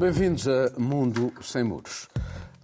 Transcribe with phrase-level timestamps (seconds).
[0.00, 2.08] Bem-vindos a Mundo Sem Muros.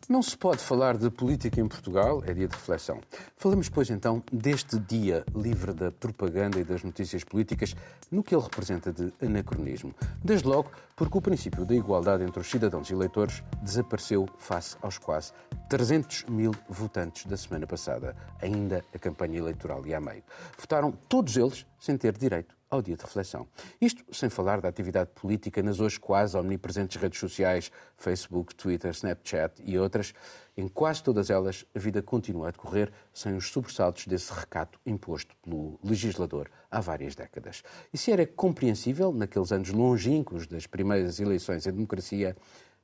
[0.09, 2.99] Não se pode falar de política em Portugal, é dia de reflexão.
[3.37, 7.77] Falamos, pois, então, deste dia livre da propaganda e das notícias políticas,
[8.10, 9.95] no que ele representa de anacronismo.
[10.24, 14.96] Desde logo, porque o princípio da igualdade entre os cidadãos e eleitores desapareceu face aos
[14.96, 15.31] quase
[15.68, 18.16] 300 mil votantes da semana passada.
[18.41, 20.23] Ainda a campanha eleitoral ia a meio.
[20.59, 23.47] Votaram todos eles sem ter direito ao dia de reflexão.
[23.80, 29.62] Isto sem falar da atividade política nas hoje quase omnipresentes redes sociais, Facebook, Twitter, Snapchat
[29.65, 30.12] e outras.
[30.56, 35.37] Em quase todas elas, a vida continua a decorrer sem os sobressaltos desse recato imposto
[35.42, 37.62] pelo legislador há várias décadas.
[37.92, 42.37] E se era compreensível, naqueles anos longínquos das primeiras eleições em democracia,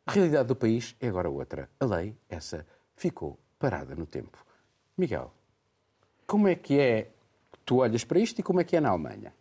[0.06, 1.68] a realidade do país é agora outra.
[1.80, 4.44] A lei, essa, ficou parada no tempo.
[4.96, 5.32] Miguel,
[6.26, 7.10] como é que é
[7.64, 9.32] tu olhas para isto e como é que é na Alemanha?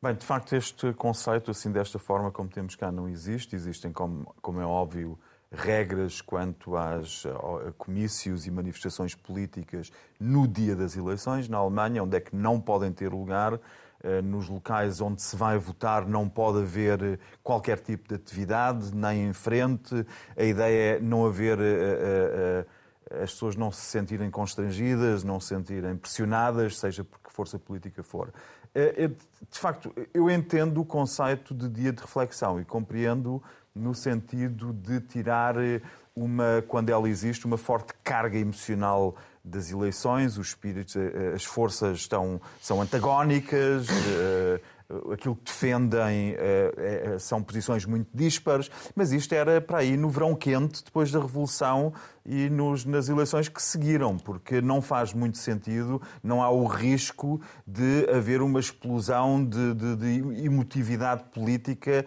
[0.00, 3.56] Bem, de facto, este conceito, assim, desta forma como temos cá, não existe.
[3.56, 5.18] Existem, como, como é óbvio,
[5.50, 11.48] regras quanto às, a comícios e manifestações políticas no dia das eleições.
[11.48, 13.58] Na Alemanha, onde é que não podem ter lugar,
[14.00, 19.26] eh, nos locais onde se vai votar não pode haver qualquer tipo de atividade, nem
[19.26, 20.06] em frente.
[20.36, 21.58] A ideia é não haver.
[21.58, 22.66] Eh, eh,
[23.10, 28.02] as pessoas não se sentirem constrangidas, não se sentirem pressionadas, seja por que força política
[28.02, 28.32] for.
[28.74, 33.42] É, é, de facto, eu entendo o conceito de dia de reflexão e compreendo
[33.74, 35.80] no sentido de tirar eh,
[36.14, 39.14] uma, quando ela existe, uma forte carga emocional
[39.44, 43.86] das eleições, os espíritos, eh, eh, as forças estão, são antagónicas,
[45.12, 46.36] aquilo que defendem
[47.18, 51.92] são posições muito díspares, mas isto era para aí no verão quente, depois da Revolução
[52.24, 57.40] e nos, nas eleições que seguiram, porque não faz muito sentido, não há o risco
[57.66, 62.06] de haver uma explosão de, de, de emotividade política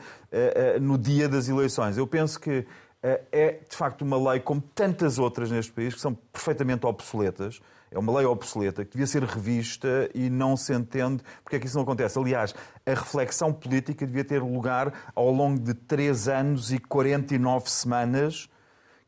[0.81, 1.97] no dia das eleições.
[1.97, 2.66] Eu penso que
[3.03, 7.59] é de facto uma lei, como tantas outras neste país, que são perfeitamente obsoletas.
[7.94, 11.66] É uma lei obsoleta que devia ser revista e não se entende porque é que
[11.68, 12.18] isso não acontece.
[12.18, 18.47] Aliás, a reflexão política devia ter lugar ao longo de 3 anos e 49 semanas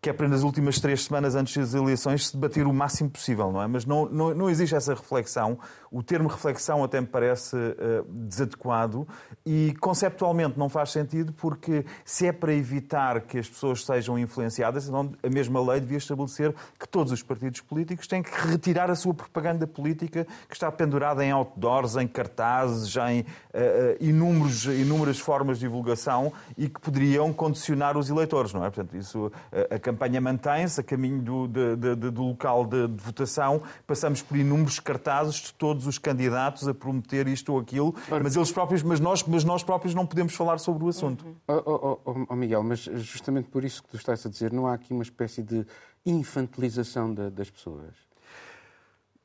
[0.03, 3.53] que é para nas últimas três semanas antes das eleições se debater o máximo possível,
[3.53, 3.67] não é?
[3.67, 5.57] Mas não, não, não existe essa reflexão.
[5.89, 9.07] O termo reflexão até me parece uh, desadequado
[9.45, 14.89] e conceptualmente não faz sentido porque se é para evitar que as pessoas sejam influenciadas,
[14.89, 18.95] então a mesma lei devia estabelecer que todos os partidos políticos têm que retirar a
[18.95, 23.25] sua propaganda política que está pendurada em outdoors, em cartazes, em uh,
[24.01, 28.69] inúmeros, inúmeras formas de divulgação e que poderiam condicionar os eleitores, não é?
[28.69, 29.31] Portanto, isso uh,
[29.73, 33.61] a campanha mantém-se a caminho do, de, de, do local de, de, votação.
[33.85, 38.51] Passamos por inúmeros cartazes de todos os candidatos a prometer isto ou aquilo, mas eles
[38.51, 41.25] próprios, mas nós, mas nós próprios não podemos falar sobre o assunto.
[41.25, 41.35] Uhum.
[41.47, 44.67] Oh, oh, oh, oh, Miguel, mas justamente por isso que tu estás a dizer, não
[44.67, 45.65] há aqui uma espécie de
[46.05, 48.12] infantilização das pessoas?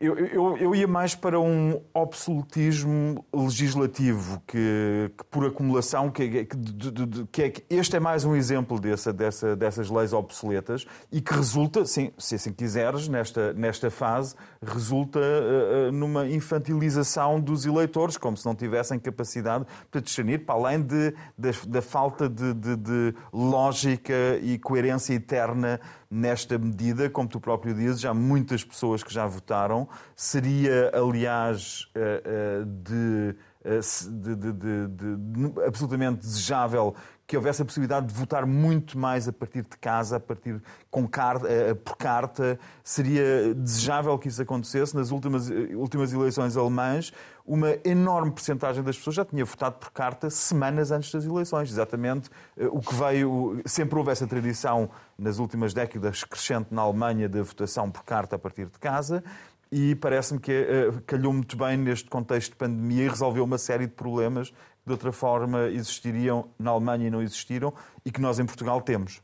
[0.00, 6.56] Eu, eu, eu, ia mais para um absolutismo legislativo que, que por acumulação, que, que,
[6.56, 11.20] de, que, é, que este é mais um exemplo dessa, dessa, dessas leis obsoletas e
[11.20, 18.16] que resulta, sim, se assim quiseres, nesta, nesta fase, resulta uh, numa infantilização dos eleitores,
[18.16, 22.76] como se não tivessem capacidade para discernir, para além de, da, da falta de, de,
[22.76, 29.12] de lógica e coerência interna nesta medida, como tu próprio dizes, há muitas pessoas que
[29.12, 29.88] já votaram.
[30.16, 33.80] Seria, aliás, eh, eh, eh,
[34.10, 36.94] de, de, de, de, absolutamente desejável
[37.28, 41.06] que houvesse a possibilidade de votar muito mais a partir de casa, a partir com
[41.06, 41.46] carta,
[41.84, 42.58] por carta.
[42.82, 44.96] Seria desejável que isso acontecesse.
[44.96, 47.12] Nas últimas, últimas eleições alemãs,
[47.44, 51.70] uma enorme percentagem das pessoas já tinha votado por carta semanas antes das eleições.
[51.70, 53.60] Exatamente o que veio.
[53.66, 58.38] Sempre houve essa tradição nas últimas décadas crescente na Alemanha de votação por carta a
[58.38, 59.22] partir de casa
[59.70, 63.86] e parece-me que uh, calhou muito bem neste contexto de pandemia e resolveu uma série
[63.86, 64.52] de problemas
[64.88, 67.72] de outra forma existiriam na Alemanha e não existiram
[68.04, 69.20] e que nós em Portugal temos.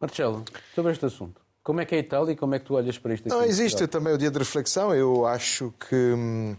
[0.00, 0.44] Marcelo,
[0.74, 2.98] sobre este assunto, como é que é a Itália e como é que tu olhas
[2.98, 3.28] para isto?
[3.28, 4.92] Não, existe também o dia de reflexão.
[4.92, 6.56] Eu acho que uh,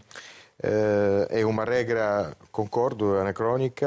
[1.28, 3.86] é uma regra, concordo, anacrónica.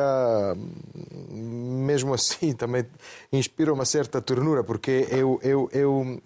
[1.31, 2.85] Mesmo assim, também
[3.31, 6.21] inspira uma certa ternura, porque eu, eu, eu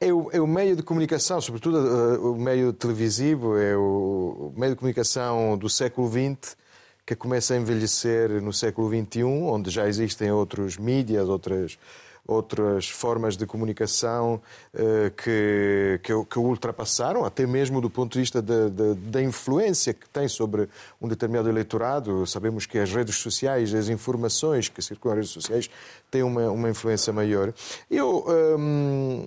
[0.00, 4.58] é o, é o, meio de comunicação, sobretudo uh, o meio televisivo, é o, o,
[4.58, 6.56] meio de comunicação do século XX
[7.04, 11.78] que começa a envelhecer no século XXI, onde já existem outros mídias, outras,
[12.26, 14.40] outras formas de comunicação
[14.74, 20.28] uh, que, que, que, ultrapassaram, até mesmo do ponto de vista da influência que tem
[20.28, 20.68] sobre
[21.00, 22.26] um determinado eleitorado.
[22.26, 25.70] Sabemos que as redes sociais, as informações que circulam nas redes sociais
[26.10, 27.52] têm uma, uma influência maior.
[27.90, 28.24] Eu.
[28.28, 29.26] Um,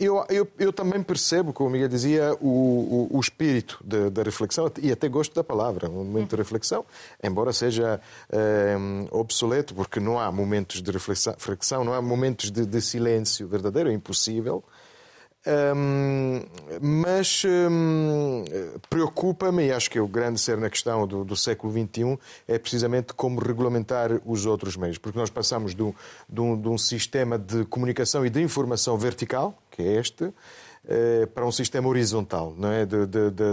[0.00, 4.70] eu, eu, eu, também percebo, como o Miguel dizia, o, o, o espírito da reflexão
[4.80, 6.84] e até gosto da palavra, um momento de reflexão,
[7.22, 8.00] embora seja
[8.30, 8.76] é,
[9.10, 13.92] obsoleto, porque não há momentos de reflexão, não há momentos de, de silêncio verdadeiro, é
[13.92, 14.64] impossível.
[15.46, 16.42] Um,
[16.82, 18.44] mas um,
[18.90, 23.14] preocupa-me, e acho que o grande ser na questão do, do, século XXI, é precisamente
[23.14, 24.98] como regulamentar os outros meios.
[24.98, 25.94] Porque nós passamos de um,
[26.28, 30.32] de um sistema de comunicação e de informação vertical, que é este,
[30.88, 32.86] eh, para um sistema horizontal, não é?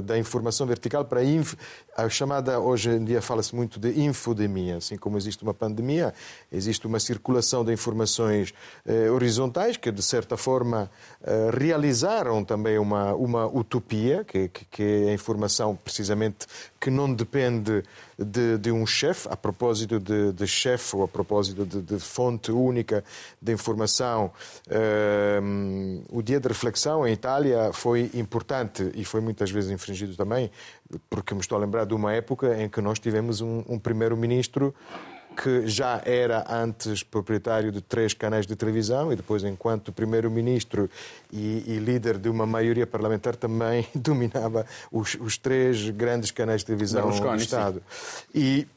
[0.01, 4.95] Da informação vertical para a, a chamada, hoje em dia fala-se muito de infodemia, assim
[4.95, 6.13] como existe uma pandemia,
[6.49, 8.53] existe uma circulação de informações
[8.85, 10.89] eh, horizontais que, de certa forma,
[11.21, 16.47] eh, realizaram também uma, uma utopia, que, que, que é a informação precisamente
[16.79, 17.83] que não depende
[18.17, 22.51] de, de um chefe, a propósito de, de chefe ou a propósito de, de fonte
[22.51, 23.03] única
[23.41, 24.31] de informação.
[25.41, 30.49] Um, o dia de reflexão em Itália foi importante e foi muitas vezes infringido também,
[31.09, 34.73] porque me estou a lembrar de uma época em que nós tivemos um, um primeiro-ministro
[35.41, 40.89] que já era antes proprietário de três canais de televisão e depois, enquanto primeiro-ministro
[41.31, 46.65] e, e, líder de uma maioria parlamentar, também dominava os, os três grandes canais de
[46.65, 47.83] televisão do Estado.
[48.33, 48.67] E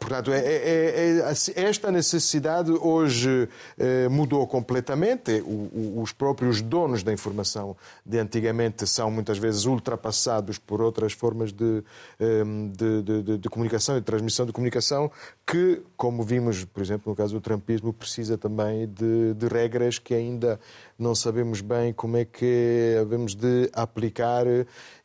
[0.00, 3.48] Portanto, é, é, é, é assim, esta necessidade hoje
[3.78, 5.40] eh, mudou completamente.
[5.42, 11.52] O, os próprios donos da informação de antigamente são muitas vezes ultrapassados por outras formas
[11.52, 11.84] de,
[12.18, 15.10] ehm, de, de, de comunicação e de transmissão de comunicação
[15.46, 20.58] que, como vimos, por exemplo, no caso do trumpismo, precisa também de, regras que ainda
[20.98, 24.46] não sabemos bem como é que havemos de aplicar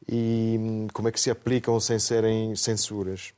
[0.08, 3.34] e hum, como é que se aplicam sem serem censuras.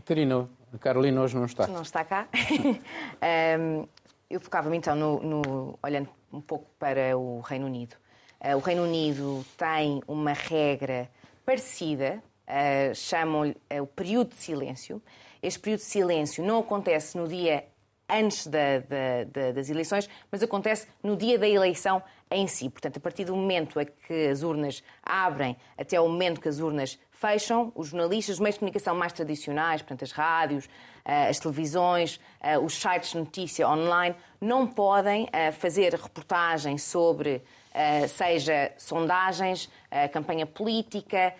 [0.00, 0.48] Catarina,
[0.80, 1.66] Carolina hoje não está.
[1.66, 2.26] Não está cá.
[3.60, 3.86] um,
[4.30, 7.96] eu focava-me então no, no, olhando um pouco para o Reino Unido.
[8.40, 11.10] Uh, o Reino Unido tem uma regra
[11.44, 15.02] parecida, uh, chamam-lhe uh, o período de silêncio.
[15.42, 17.64] Este período de silêncio não acontece no dia
[18.08, 22.70] antes da, da, da, das eleições, mas acontece no dia da eleição em si.
[22.70, 26.58] Portanto, a partir do momento em que as urnas abrem até o momento que as
[26.58, 30.68] urnas fecham, os jornalistas, os meios de comunicação mais tradicionais, portanto, as rádios,
[31.04, 37.42] eh, as televisões, eh, os sites de notícia online, não podem eh, fazer reportagem sobre,
[38.08, 39.70] seja sondagens,
[40.12, 41.32] campanha política,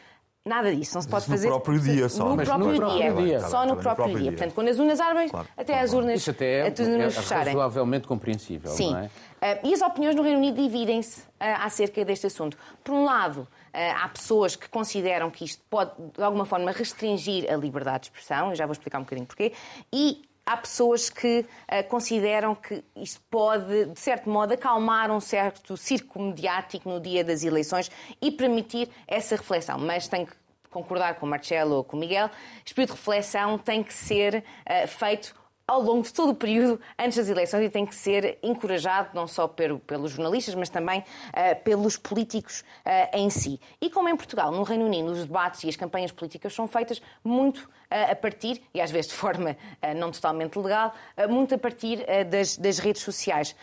[0.42, 1.50] Nada disso, não se pode fazer.
[1.50, 2.30] No próprio dia só.
[2.30, 3.12] No, próprio, no dia.
[3.12, 3.40] dia.
[3.40, 4.18] Só no próprio, dia.
[4.18, 4.32] dia.
[4.32, 5.46] Portanto, quando as urnas abrem, claro.
[5.54, 7.46] até as urnas, Isso até é, as urnas é fecharem.
[7.48, 8.92] razoavelmente compreensível, Sim.
[8.92, 9.04] não é?
[9.04, 11.24] Uh, e as opiniões no Reino Unido dividem-se uh,
[11.60, 12.56] acerca deste assunto.
[12.82, 17.50] Por um lado, uh, há pessoas que consideram que isto pode, de alguma forma, restringir
[17.52, 19.52] a liberdade de expressão, eu já vou explicar um bocadinho porquê,
[19.92, 25.76] e há pessoas que uh, consideram que isto pode, de certo modo, acalmar um certo
[25.76, 27.90] circo mediático no dia das eleições
[28.20, 29.78] e permitir essa reflexão.
[29.78, 30.34] Mas tenho que
[30.68, 32.30] concordar com o Marcelo ou com o Miguel,
[32.74, 35.34] período de reflexão tem que ser uh, feito
[35.70, 39.28] ao longo de todo o período antes das eleições e tem que ser encorajado não
[39.28, 43.60] só pelos jornalistas, mas também uh, pelos políticos uh, em si.
[43.80, 47.00] E como em Portugal, no Reino Unido, os debates e as campanhas políticas são feitas
[47.22, 49.56] muito a partir, e às vezes de forma
[49.96, 50.94] não totalmente legal,
[51.28, 53.54] muito a partir das, das, redes sociais.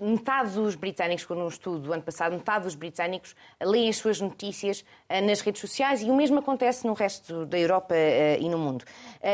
[0.00, 4.20] metade dos britânicos, quando um estudo do ano passado, metade dos britânicos leem as suas
[4.20, 4.84] notícias
[5.24, 7.94] nas redes sociais e o mesmo acontece no resto da Europa
[8.38, 8.84] e no mundo.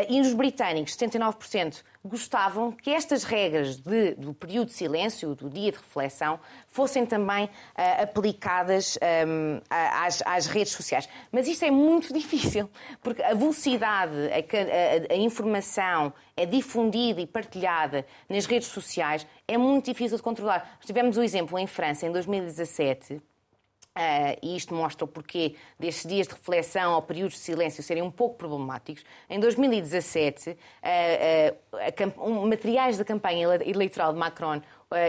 [0.09, 5.71] e nos britânicos, 79% gostavam que estas regras de, do período de silêncio, do dia
[5.71, 11.09] de reflexão, fossem também uh, aplicadas um, às, às, redes sociais.
[11.31, 12.69] Mas isto é muito difícil,
[13.01, 19.57] porque a velocidade a a, a, informação é difundida e partilhada nas redes sociais é
[19.57, 20.79] muito difícil de controlar.
[20.85, 23.21] Tivemos o um exemplo em França, em 2017,
[23.95, 28.03] Uh, e isto mostra o porquê destes dias de reflexão ou períodos de silêncio serem
[28.03, 29.05] um pouco problemáticos.
[29.29, 34.63] Em 2017, uh, uh, um, materiais da campanha eleitoral de Macron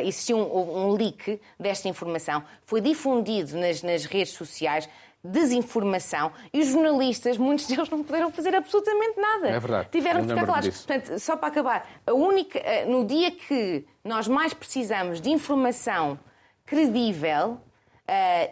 [0.03, 4.87] existiu um, um, leak desta informação, foi difundido nas, nas redes sociais
[5.23, 9.49] desinformação e os jornalistas, muitos deles não puderam fazer absolutamente nada.
[9.49, 9.89] É verdade.
[9.91, 10.85] Tiveram que ficar claros.
[10.85, 16.19] Portanto, só para acabar, a única, no dia que nós mais precisamos de informação
[16.65, 17.59] credível,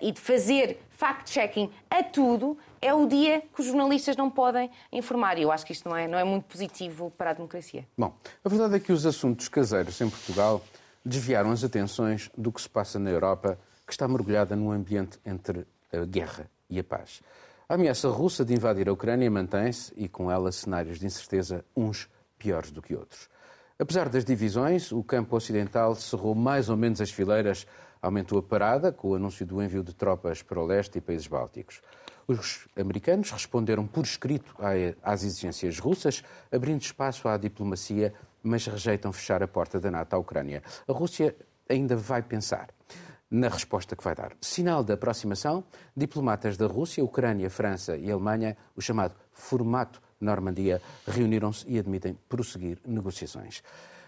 [0.01, 5.37] e de fazer fact-checking a tudo, é o dia que os jornalistas não podem informar.
[5.37, 7.85] E eu acho que isto não é, não é muito positivo para a democracia.
[7.97, 8.13] Bom,
[8.43, 10.61] a verdade é que os assuntos caseiros em Portugal
[11.05, 15.67] desviaram as atenções do que se passa na Europa, que está mergulhada num ambiente entre
[15.91, 17.21] a guerra e a paz.
[17.69, 22.09] A ameaça russa de invadir a Ucrânia mantém-se e, com ela, cenários de incerteza, uns
[22.37, 23.29] piores do que outros.
[23.77, 27.65] Apesar das divisões, o campo ocidental cerrou mais ou menos as fileiras,
[28.01, 31.27] aumentou a parada com o anúncio do envio de tropas para o leste e países
[31.27, 31.81] bálticos.
[32.27, 34.55] Os americanos responderam por escrito
[35.01, 38.13] às exigências russas, abrindo espaço à diplomacia,
[38.43, 40.63] mas rejeitam fechar a porta da NATO à Ucrânia.
[40.87, 41.35] A Rússia
[41.69, 42.69] ainda vai pensar
[43.31, 44.33] na resposta que vai dar.
[44.41, 45.63] Sinal de aproximação,
[45.95, 52.77] diplomatas da Rússia, Ucrânia, França e Alemanha, o chamado formato Normandia, reuniram-se e admitem prosseguir
[52.85, 53.63] negociações.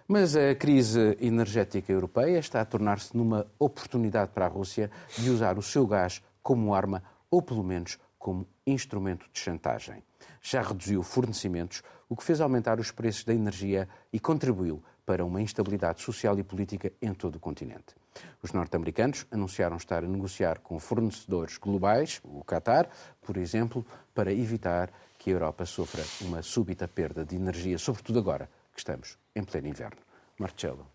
[0.06, 5.58] Mas a crise energética europeia está a tornar-se numa oportunidade para a Rússia de usar
[5.58, 7.02] o seu gás como arma
[7.32, 10.04] ou pelo menos como instrumento de chantagem.
[10.42, 15.42] Já reduziu fornecimentos, o que fez aumentar os preços da energia e contribuiu para uma
[15.42, 17.96] instabilidade social e política em todo o continente.
[18.42, 22.88] Os norte-americanos anunciaram estar a negociar com fornecedores globais, o Qatar,
[23.22, 28.50] por exemplo, para evitar que a Europa sofra uma súbita perda de energia, sobretudo agora
[28.74, 29.98] que estamos em pleno inverno.
[30.38, 30.86] Marcelo.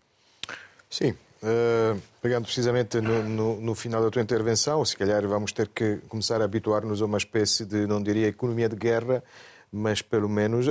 [0.89, 5.69] Sim, Uh, pegando precisamente no, no, no, final da tua intervenção, se calhar vamos ter
[5.69, 9.23] que começar a habituar-nos a uma espécie de, não diria economia de guerra,
[9.71, 10.67] mas pelo menos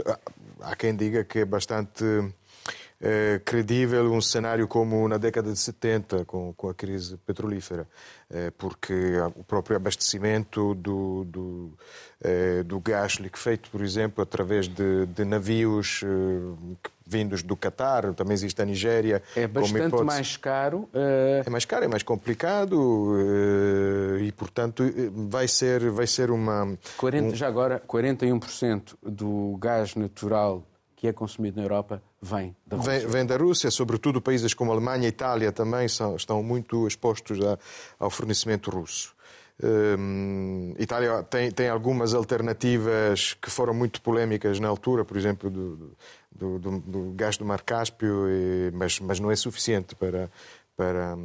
[0.61, 2.05] há quem diga que é bastante
[3.01, 7.87] é, credível um cenário como na década de 70, com, com a crise petrolífera,
[8.29, 11.73] é, porque o próprio abastecimento do, do,
[12.21, 16.03] é, do gás liquefeito, por exemplo, através de, de navios
[17.07, 19.23] vindos do Catar, também existe a Nigéria.
[19.35, 20.89] É bastante mais caro.
[20.93, 21.43] Uh...
[21.47, 24.85] É mais caro, é mais complicado uh, e, portanto,
[25.31, 26.77] vai ser, vai ser uma.
[26.99, 27.35] 40, um...
[27.35, 30.63] Já agora, 41% do gás natural
[30.95, 32.99] que é consumido na Europa vem da Rússia.
[32.99, 36.87] Vem, vem da Rússia, sobretudo países como a Alemanha e Itália também são, estão muito
[36.87, 37.59] expostos a,
[37.99, 39.17] ao fornecimento russo.
[39.61, 45.97] Um, Itália tem, tem algumas alternativas que foram muito polémicas na altura, por exemplo, do,
[46.31, 50.31] do, do, do gás do Mar Cáspio, e, mas, mas não é suficiente para,
[50.79, 51.19] para,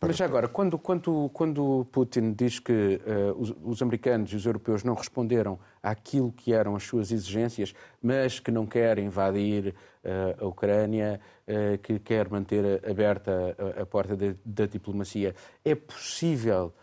[0.00, 0.08] para...
[0.08, 4.82] Mas agora, quando, quando, quando Putin diz que uh, os, os, americanos e os europeus
[4.82, 9.68] não responderam àquilo que eram as suas exigências, mas que não quer invadir
[10.04, 15.32] uh, a Ucrânia, uh, que quer manter aberta a, a porta de, da diplomacia,
[15.64, 16.74] é possível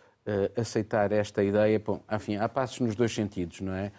[0.56, 1.78] aceitar esta ideia?
[1.86, 3.92] Bom, enfim, há passos nos dois sentidos, não é?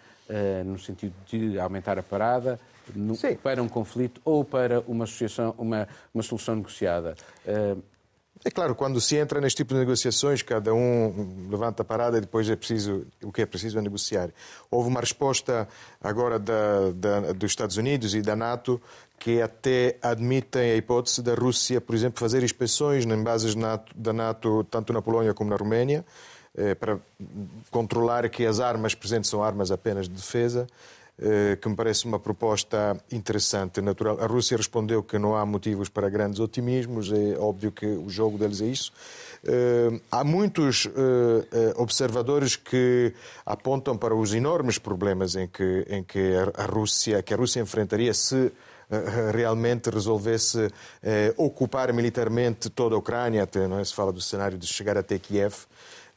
[0.65, 2.59] no sentido de aumentar a parada,
[2.93, 7.15] no, para um conflito ou para uma, associação, uma, uma solução negociada.
[7.45, 7.81] Uh,
[8.43, 12.21] é claro, quando se entra neste tipo de negociações, cada um levanta a parada e
[12.21, 14.29] depois é preciso, o que é preciso é negociar.
[14.69, 15.67] Houve uma resposta
[15.99, 18.79] agora da, da, dos Estados Unidos e da NATO
[19.17, 24.13] que até admitem a hipótese da Rússia, por exemplo, fazer inspeções em bases NATO, da
[24.13, 26.05] NATO, tanto na Polónia como na Roménia,
[26.55, 26.99] eh, para
[27.71, 30.67] controlar que as armas presentes são armas apenas de defesa.
[31.17, 34.19] Eh, que me parece uma proposta interessante, natural.
[34.19, 38.37] A Rússia respondeu que não há motivos para grandes otimismos, é óbvio que o jogo
[38.37, 38.91] deles é isso.
[39.41, 43.13] Eh, há muitos eh, observadores que
[43.45, 48.13] apontam para os enormes problemas em que, em que a Rússia, que a Rússia enfrentaria
[48.13, 48.51] se
[49.33, 50.69] realmente resolvesse
[51.37, 53.83] ocupar militarmente toda a Ucrânia, até não é?
[53.83, 55.65] se fala do cenário de chegar até Kiev.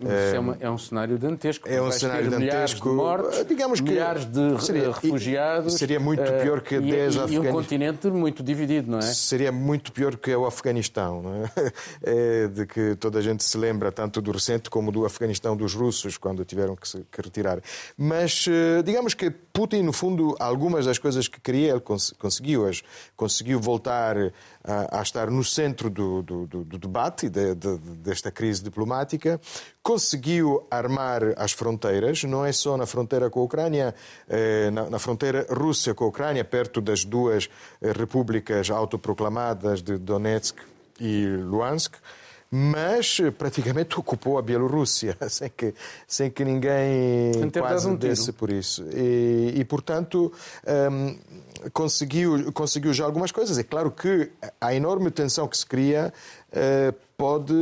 [0.00, 1.68] Mas é, uma, é, um cenário dantesco.
[1.68, 2.38] É um cenário dantesco.
[2.38, 5.74] Milhares de mortos, digamos que milhares de seria, refugiados.
[5.74, 9.02] Seria muito eh, pior que 10 e, e um continente muito dividido, não é?
[9.02, 11.50] Seria muito pior que o Afeganistão, não é?
[12.44, 12.46] é?
[12.46, 16.16] De que toda a gente se lembra tanto do recente como do Afeganistão dos russos,
[16.16, 17.60] quando tiveram que se que retirar.
[17.96, 22.84] Mas eh, digamos que Putin, no fundo, algumas das coisas que queria, ele cons conseguiu-as.
[23.16, 24.16] Conseguiu voltar
[24.62, 29.40] a, a, estar no centro do, do, do, do debate de, de, desta crise diplomática
[29.88, 33.94] conseguiu armar as fronteiras, não é só na fronteira com a Ucrânia,
[34.28, 37.48] eh, na fronteira Rússia com a Ucrânia, perto das duas
[37.80, 40.58] eh, repúblicas autoproclamadas de Donetsk
[41.00, 41.94] e Luhansk,
[42.50, 45.74] mas eh, praticamente ocupou a Bielorrússia, sem que,
[46.06, 48.84] sem que ninguém quase um desse por isso.
[48.92, 50.30] E, e portanto,
[50.92, 51.16] um,
[51.72, 53.58] conseguiu, conseguiu já algumas coisas.
[53.58, 54.30] É claro que
[54.60, 56.12] a enorme tensão que se cria
[57.18, 57.54] pode,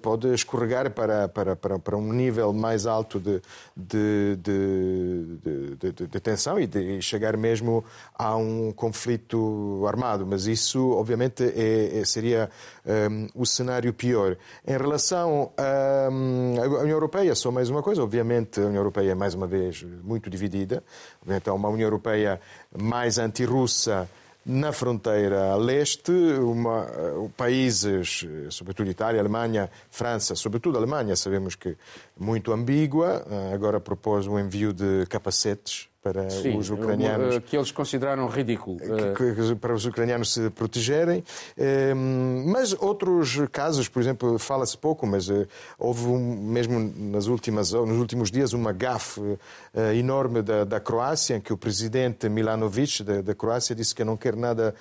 [0.00, 3.40] pode escorregar para, para, para, para um nível mais alto de,
[3.76, 10.26] de, de, de, de tensão e de chegar mesmo a um conflito armado.
[10.26, 12.50] Mas isso, obviamente, é, é seria
[13.10, 14.38] um, o cenário pior.
[14.66, 18.02] Em relação à, à União Europeia, só mais uma coisa.
[18.02, 20.82] Obviamente, a União Europeia é, mais uma vez, muito dividida.
[21.28, 22.40] Então, uma União Europeia
[22.74, 24.08] mais anti-russa
[24.44, 31.76] na fronteira a leste, uma, uh, países, sobretudo Itália, Alemanha, França, sobretudo Alemanha, sabemos que
[32.18, 37.38] muito ambígua, uh, agora propôs o envio de capacetes para Sim, os ucranianos.
[37.46, 38.76] Que eles consideraram ridículo.
[38.76, 41.22] Que, que, para os ucranianos se protegerem.
[41.56, 45.46] Ehm, mas outros casos, por exemplo, fala-se pouco, mas eh,
[45.78, 49.38] houve um, mesmo nas últimas, nos últimos dias uma gafe
[49.72, 54.02] eh, enorme da, da Croácia, em que o presidente Milanovic da, da Croácia disse que
[54.02, 54.74] não quer nada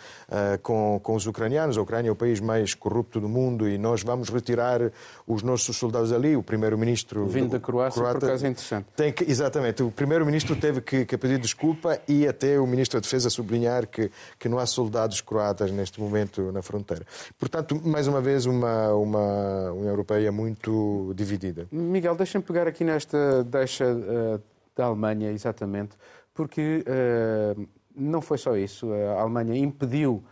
[0.63, 1.77] com, com os ucranianos.
[1.77, 4.91] A Ucrânia é o país mais corrupto do mundo e nós vamos retirar
[5.27, 6.35] os nossos soldados ali.
[6.35, 7.27] O primeiro-ministro.
[7.27, 8.87] Vindo da Croácia, croata, por acaso é interessante.
[8.95, 9.83] Tem que, exatamente.
[9.83, 14.09] O primeiro-ministro teve que que pedir desculpa e até o Ministro da Defesa sublinhar que,
[14.39, 17.05] que não há soldados croatas neste momento na fronteira.
[17.37, 21.67] Portanto, mais uma vez, uma, uma União Europeia muito dividida.
[21.69, 24.41] Miguel, deixa-me pegar aqui nesta deixa uh,
[24.73, 25.97] da Alemanha, exatamente,
[26.33, 28.93] porque uh, não foi só isso.
[28.93, 30.23] A Alemanha impediu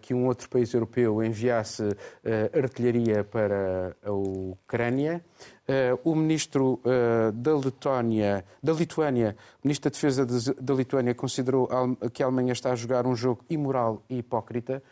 [0.00, 1.82] que um outro país europeu enviasse
[2.52, 5.24] artilharia para a Ucrânia.
[5.68, 6.80] Uh, o ministro
[7.34, 11.68] da Letónia, da Lituânia, o ministro da Defesa de, da Lituânia considerou
[12.12, 14.82] que a Alemanha está a jogar um jogo imoral e hipócrita.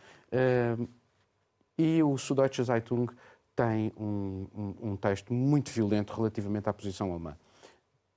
[1.77, 3.07] E o Süddeutsche Zeitung
[3.55, 7.35] tem um, um, um texto muito violento relativamente à posição alemã.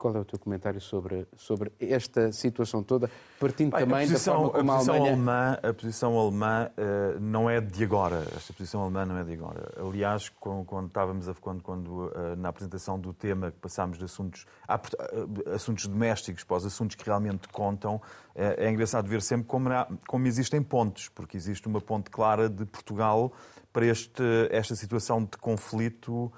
[0.02, 4.40] Qual é o teu comentário sobre, sobre esta situação toda, partindo Bem, também posição, da
[4.40, 5.12] forma como a, posição a Alemanha...
[5.12, 8.26] Alemã, a posição alemã uh, não é de agora.
[8.36, 9.72] Esta posição alemã não é de agora.
[9.76, 14.04] Aliás, quando, quando estávamos a, quando, quando uh, na apresentação do tema que passámos de
[14.04, 18.02] assuntos, uh, assuntos domésticos para os assuntos que realmente contam,
[18.34, 19.68] é engraçado ver sempre como,
[20.08, 23.32] como existem pontes, porque existe uma ponte clara de Portugal
[23.72, 26.32] para este, esta situação de conflito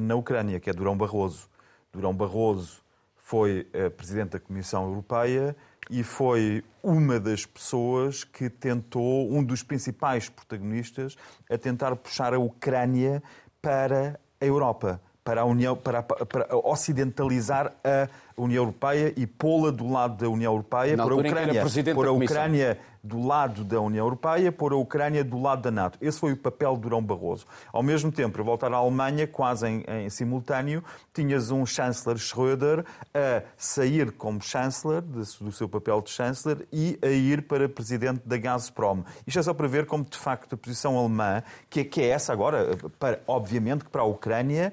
[0.00, 1.48] na Ucrânia, que é Durão Barroso.
[1.96, 2.82] Durão Barroso
[3.16, 5.56] foi eh, presidente da Comissão Europeia
[5.90, 11.16] e foi uma das pessoas que tentou, um dos principais protagonistas,
[11.50, 13.22] a tentar puxar a Ucrânia
[13.62, 19.90] para a Europa, para a União, para, para ocidentalizar a União Europeia e pô-la do
[19.90, 21.64] lado da União Europeia, por a Ucrânia,
[22.06, 25.98] a Ucrânia do lado da União Europeia, por a Ucrânia do lado da NATO.
[26.00, 27.44] Esse foi o papel de Durão Barroso.
[27.72, 32.84] Ao mesmo tempo, para voltar à Alemanha, quase em, em simultâneo, tinhas um chanceler Schröder
[33.12, 38.36] a sair como chanceler, do seu papel de chanceler, e a ir para presidente da
[38.36, 39.02] Gazprom.
[39.26, 42.08] Isto é só para ver como, de facto, a posição alemã, que é, que é
[42.10, 44.72] essa agora, para, obviamente que para a Ucrânia,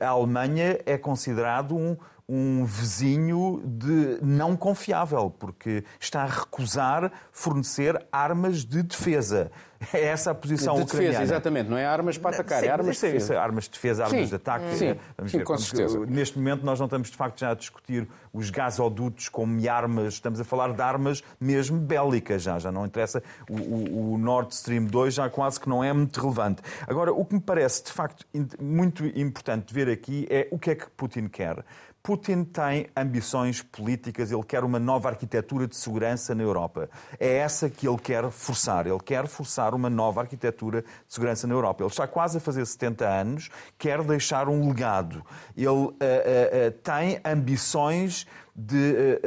[0.00, 1.96] a Alemanha é considerado um,
[2.32, 9.50] um vizinho de não confiável, porque está a recusar fornecer armas de defesa.
[9.94, 11.12] É essa a posição de ucraniana.
[11.12, 11.70] defesa, exatamente.
[11.70, 13.16] Não é armas para atacar, sim, é armas de defesa.
[13.16, 14.76] Isso, armas de defesa, armas sim, de ataque.
[14.76, 15.44] Sim, Vamos sim ver.
[15.44, 16.06] com certeza.
[16.06, 20.14] Neste momento nós não estamos, de facto, já a discutir os gasodutos como armas.
[20.14, 22.58] Estamos a falar de armas mesmo bélicas já.
[22.58, 23.22] Já não interessa.
[23.48, 26.60] O, o, o Nord Stream 2 já quase que não é muito relevante.
[26.86, 28.26] Agora, o que me parece, de facto,
[28.60, 31.64] muito importante ver aqui é o que é que Putin quer.
[32.02, 36.88] Putin tem ambições políticas, ele quer uma nova arquitetura de segurança na Europa.
[37.18, 38.86] É essa que ele quer forçar.
[38.86, 41.82] Ele quer forçar uma nova arquitetura de segurança na Europa.
[41.82, 45.22] Ele está quase a fazer 70 anos, quer deixar um legado.
[45.54, 49.20] Ele uh, uh, uh, tem ambições de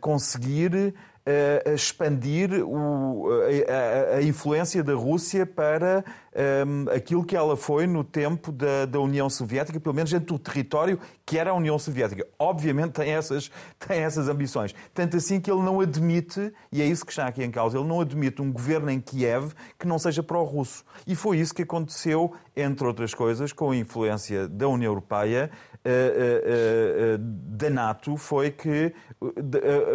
[0.00, 0.94] conseguir
[1.26, 6.04] a expandir o, a, a, influência da Rússia para
[6.66, 10.38] um, aquilo que ela foi no tempo da, da, União Soviética, pelo menos dentro do
[10.38, 12.26] território que era a União Soviética.
[12.38, 14.74] Obviamente tem essas, tem essas ambições.
[14.92, 17.88] Tanto assim que ele não admite, e é isso que está aqui em causa, ele
[17.88, 20.84] não admite um governo em Kiev que não seja pró-russo.
[21.06, 25.50] E foi isso que aconteceu, entre outras coisas, com a influência da União Europeia,
[25.84, 28.92] uh, uh, uh, da NATO, foi que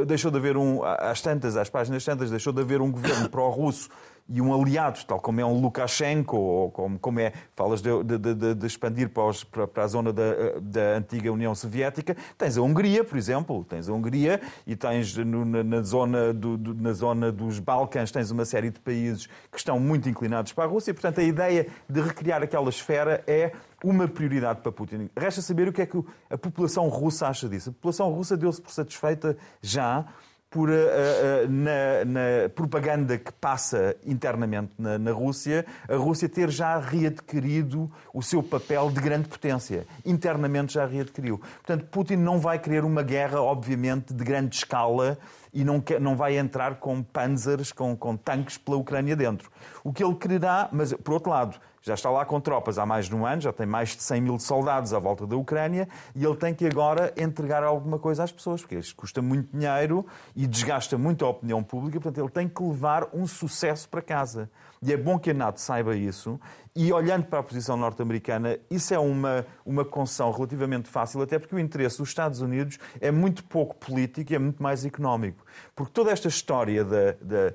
[0.05, 3.89] deixou de haver um, às tantas, às páginas tantas, deixou de haver um governo pró-russo
[4.29, 8.17] e um aliado, tal como é um Lukashenko, ou como, como é, falas de, de,
[8.17, 12.57] de, de expandir para, os, para, para, a zona da, da antiga União Soviética, tens
[12.57, 16.75] a Hungria, por exemplo, tens a Hungria e tens no, na, na, zona do, do,
[16.75, 20.67] na zona dos Balcãs, tens uma série de países que estão muito inclinados para a
[20.67, 23.51] Rússia, portanto a ideia de recriar aquela esfera é
[23.83, 25.09] uma prioridade para Putin.
[25.17, 25.97] Resta saber o que é que
[26.29, 27.69] a população russa acha disso.
[27.69, 30.05] A população russa deu-se por satisfeita já
[30.49, 36.49] por, uh, uh, na, na, propaganda que passa internamente na, na, Rússia, a Rússia ter
[36.49, 39.85] já readquirido o seu papel de grande potência.
[40.03, 41.37] Internamente já readquiriu.
[41.37, 45.19] Portanto, Putin não vai querer uma guerra, obviamente, de grande escala
[45.53, 49.51] e não, quer, não vai entrar com panzers, com, com tanques pela Ucrânia dentro.
[49.83, 53.07] O que ele quererá, mas por outro lado, já está lá com tropas há mais
[53.07, 56.23] de um ano, já tem mais de 100 mil soldados à volta da Ucrânia e
[56.23, 60.45] ele tem que agora entregar alguma coisa às pessoas, porque isto custa muito dinheiro e
[60.47, 64.49] desgasta muito a opinião pública, portanto ele tem que levar um sucesso para casa.
[64.81, 66.39] E é bom que a NATO saiba isso
[66.75, 71.53] e olhando para a posição norte-americana, isso é uma, uma concessão relativamente fácil, até porque
[71.53, 75.43] o interesse dos Estados Unidos é muito pouco político e é muito mais económico.
[75.75, 77.53] Porque toda esta história da, da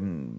[0.00, 0.36] um,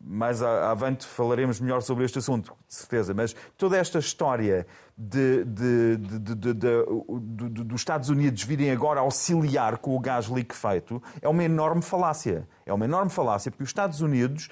[0.00, 5.96] mais avante falaremos melhor sobre este assunto, de certeza, mas toda esta história de, de,
[5.96, 12.48] de, dos Estados Unidos virem agora auxiliar com o gás liquefeito é uma enorme falácia.
[12.64, 14.48] É uma enorme falácia, porque os Estados Unidos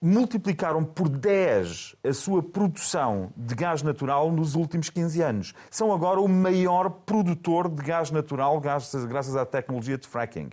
[0.00, 5.54] multiplicaram por 10 a sua produção de gás natural nos últimos 15 anos.
[5.70, 10.50] São agora o maior produtor de gás natural graças à tecnologia de fracking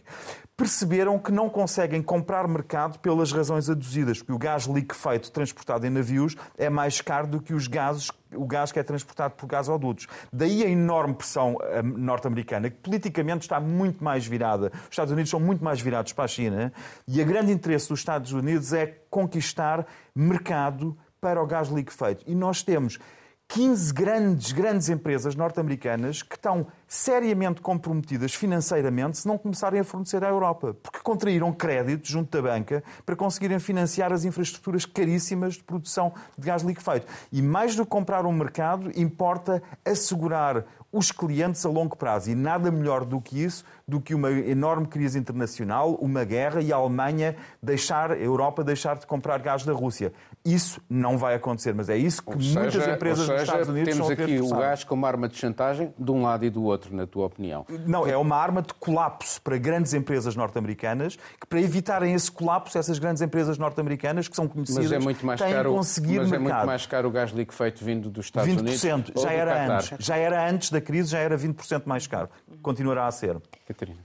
[0.55, 5.89] perceberam que não conseguem comprar mercado pelas razões aduzidas, porque o gás liquefeito transportado em
[5.89, 10.07] navios é mais caro do que os gases, o gás que é transportado por gasodutos.
[10.31, 14.71] Daí a enorme pressão eh, norte-americana, que politicamente está muito mais virada.
[14.83, 16.71] Os Estados Unidos são muito mais virados para a China
[17.07, 22.23] e o grande interesse dos Estados Unidos é conquistar mercado para o gás liquefeito.
[22.27, 22.99] E nós temos
[23.47, 30.23] 15 grandes, grandes empresas norte-americanas que estão seriamente comprometidas financeiramente se não começarem a fornecer
[30.23, 35.63] à Europa, porque contraíram crédito junto da banca para conseguirem financiar as infraestruturas caríssimas de
[35.63, 37.05] produção de gás liquefeito.
[37.31, 42.29] E mais do que comprar um mercado, importa assegurar os clientes a longo prazo.
[42.29, 46.71] E nada melhor do que isso, do que uma enorme crise internacional, uma guerra e
[46.71, 50.13] a Alemanha deixar, a Europa deixar de comprar gás da Rússia.
[50.45, 53.93] Isso não vai acontecer, mas é isso que seja, muitas empresas seja, dos Estados Unidos
[53.93, 57.07] temos aqui o gás como arma de chantagem de um lado e do outro, na
[57.07, 57.65] tua opinião.
[57.85, 62.77] Não, é uma arma de colapso para grandes empresas norte-americanas, que para evitarem esse colapso,
[62.77, 66.31] essas grandes empresas norte-americanas, que são conhecidas, mas é muito mais têm caro, conseguir mas
[66.31, 66.49] mercado.
[66.49, 69.23] é muito mais caro o gás liquefeito vindo dos Estados 20%, Unidos.
[69.23, 69.93] já era antes.
[69.97, 72.29] Já era antes da crise, já era 20% mais caro.
[72.61, 73.37] Continuará a ser.
[73.65, 73.99] Catarina.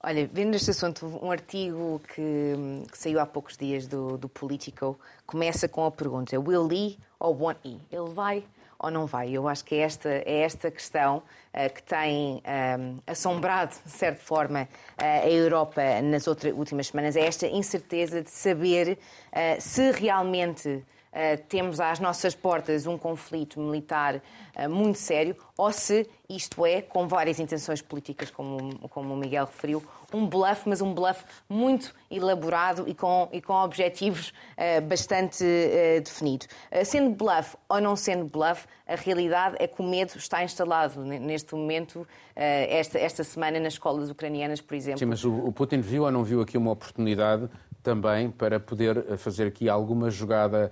[0.00, 2.54] Olha, vendo este assunto, um artigo que,
[2.88, 7.36] que, saiu há poucos dias do, do Politico começa com a pergunta: Will Lee ou
[7.36, 7.80] won't he?
[7.90, 8.44] Ele vai
[8.78, 9.30] ou não vai?
[9.30, 13.90] Eu acho que é esta, é esta questão uh, que tem um, eh, assombrado, de
[13.90, 17.16] certa forma, uh, a Europa nas outras, últimas semanas.
[17.16, 18.96] É esta incerteza de saber
[19.32, 20.84] uh, se realmente
[21.48, 24.16] temos às nossas portas um conflito militar
[24.56, 29.46] uh, muito sério, ou se isto é, com várias intenções políticas, como, como o Miguel
[29.46, 35.42] referiu, um bluff, mas um bluff muito elaborado e com, e com objetivos uh, bastante
[35.42, 36.48] uh, definidos.
[36.70, 41.04] Uh, sendo bluff ou não sendo bluff, a realidade é que o medo está instalado
[41.04, 44.98] neste momento, esta, esta semana, nas escolas ucranianas, por exemplo.
[44.98, 47.50] Sim, mas o, o Putin viu ou não viu aqui uma oportunidade
[47.82, 50.70] também para poder fazer aqui alguma jogada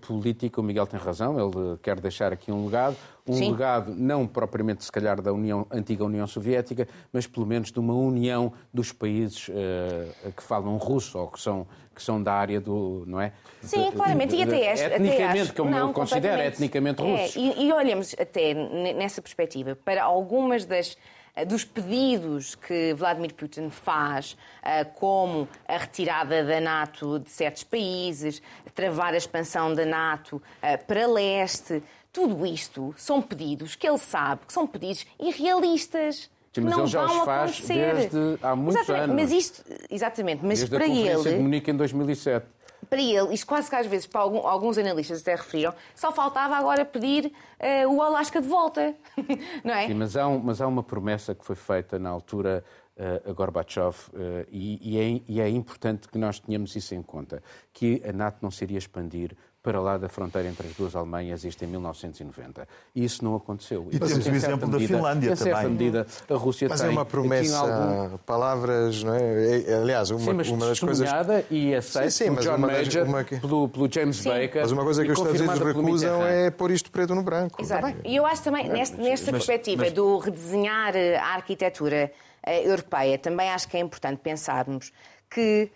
[0.00, 0.60] política.
[0.60, 2.96] O Miguel tem razão, ele quer deixar aqui um legado
[3.28, 3.50] um Sim.
[3.50, 7.94] legado não propriamente se calhar da União, antiga União Soviética, mas pelo menos de uma
[7.94, 13.04] união dos países uh, que falam russo ou que são que são da área do,
[13.06, 13.32] não é?
[13.62, 17.34] Sim, claramente, e até acho, etnicamente, até como não, eu considero, etnicamente russos.
[17.34, 18.52] É, e, e olhamos até
[18.92, 25.76] nessa perspectiva para algumas das eh, dos pedidos que Vladimir Putin faz, eh, como a
[25.76, 28.40] retirada da NATO de certos países,
[28.74, 30.42] travar a expansão da NATO
[30.86, 36.30] para leste, tudo isto são pedidos que ele sabe que são pedidos irrealistas.
[36.54, 37.94] Sim, mas não ele já os faz acontecer.
[37.94, 39.22] desde há muitos exatamente, anos.
[39.22, 41.22] Mas isto, exatamente, mas desde para a ele.
[41.22, 42.46] de Munique em 2007.
[42.88, 46.56] Para ele, isto quase que às vezes, para algum, alguns analistas até referiram, só faltava
[46.56, 48.94] agora pedir uh, o Alasca de volta.
[49.64, 49.86] não é?
[49.86, 52.64] Sim, mas há, um, mas há uma promessa que foi feita na altura
[52.96, 57.02] uh, a Gorbachev uh, e, e, é, e é importante que nós tenhamos isso em
[57.02, 60.94] conta, que a NATO não se iria expandir para lá da fronteira entre as duas
[60.94, 62.68] Alemanhas, isto em 1990.
[62.94, 63.88] E isso não aconteceu.
[63.90, 65.68] E, e temos o exemplo medida, da Finlândia em também.
[65.70, 66.88] medida, a Rússia mas tem...
[66.88, 68.16] é uma promessa, algum...
[68.18, 69.62] palavras, não é?
[69.62, 71.10] é aliás, uma, sim, mas uma das coisas...
[71.50, 73.24] e aceita sim, sim, pelo John Major, uma...
[73.24, 74.28] pelo, pelo, James sim.
[74.28, 74.62] Baker...
[74.62, 77.60] Mas uma coisa que os Estados Unidos recusam é pôr isto preto no branco.
[77.60, 77.92] Exato.
[78.04, 79.92] E eu acho também, nesta, nesta mas, perspectiva mas...
[79.92, 82.12] do redesenhar a arquitetura
[82.44, 84.92] eh, europeia, também acho que é importante pensarmos
[85.28, 85.72] que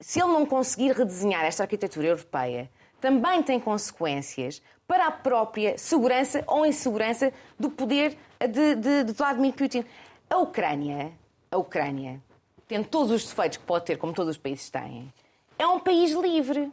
[0.00, 2.68] se ele não conseguir redesenhar esta arquitetura europeia,
[3.04, 9.52] também tem consequências para a própria segurança ou insegurança do poder de, de, de Vladimir
[9.52, 9.84] Putin.
[10.30, 11.12] A Ucrânia,
[11.50, 12.18] a Ucrânia
[12.66, 15.12] tendo todos os defeitos que pode ter, como todos os países têm,
[15.58, 16.72] é um país livre.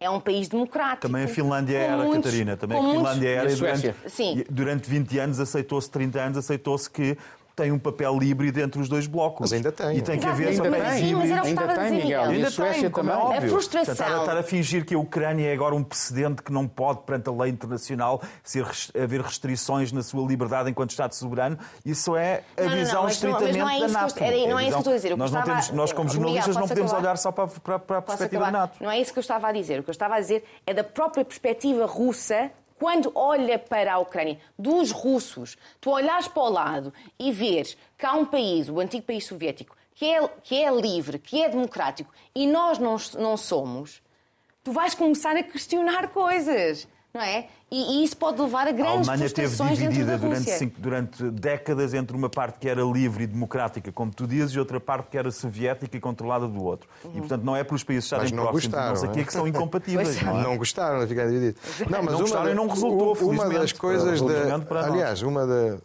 [0.00, 1.08] É um país democrático.
[1.08, 2.56] Também a Finlândia era, muitos, Catarina.
[2.56, 3.00] Também a muitos...
[3.00, 3.50] Finlândia era.
[3.50, 4.44] E durante, Sim.
[4.48, 7.18] durante 20 anos aceitou-se, 30 anos aceitou-se que
[7.62, 9.40] tem um papel híbrido entre os dois blocos.
[9.40, 9.96] Mas ainda tem.
[9.98, 11.42] E tem que Exato, haver Ainda papéis tem, que ainda
[11.74, 12.00] tem, Miguel.
[12.02, 12.20] Miguel.
[12.20, 13.26] E a Ainda Suécia tem, como é também.
[13.26, 13.46] óbvio.
[13.46, 13.94] A frustração.
[13.96, 17.28] Portanto, estar, a fingir que a Ucrânia é agora um precedente que não pode, perante
[17.28, 18.64] a lei internacional, ser,
[19.02, 23.02] haver restrições na sua liberdade enquanto Estado soberano, isso é a Não, não, visão não,
[23.02, 24.22] não- estritamente não é isso da que NATO.
[24.22, 25.08] era- não é a isso que eu estou a dizer.
[25.08, 27.06] Que Nós, não estava- temos, nós como Miguel, jornalistas, não posso podemos acabar?
[27.08, 28.50] olhar só para, para, para a perspectiva da?
[28.50, 28.76] NATO.
[28.82, 29.80] Não é isso que eu estava a dizer.
[29.80, 33.98] O que eu estava a dizer é da própria perspectiva russa quando olha para a
[33.98, 38.80] Ucrânia, dos russos, tu olhas para o lado e vês que há um país, o
[38.80, 43.36] antigo país soviético, que é, que é livre, que é democrático, e nós não, não
[43.36, 44.00] somos,
[44.62, 46.86] tu vais começar a questionar coisas,
[47.18, 47.46] não é?
[47.70, 50.80] E, e isso pode levar a A grandes Alemanha frustrações dentro da dividida durante, cinco-
[50.80, 54.80] durante décadas entre uma parte que era livre e democrática, como tu dizes, e outra
[54.80, 56.88] parte que era soviética e controlada do outro.
[57.04, 57.10] Uhum.
[57.16, 59.20] E, portanto, não é pelos países estarem Mas não próximos, gostaram, não sei o quê,
[59.20, 59.24] é?
[59.24, 60.16] que são incompatíveis.
[60.16, 60.24] É.
[60.24, 60.42] não é?
[60.44, 61.60] Não gostaram de ficar divididos.
[61.90, 64.22] Não, Não gostaram e não resultou, Uma felizmente, das coisas.
[64.22, 64.90] para- da- para nós.
[64.92, 65.78] aliás, uma da.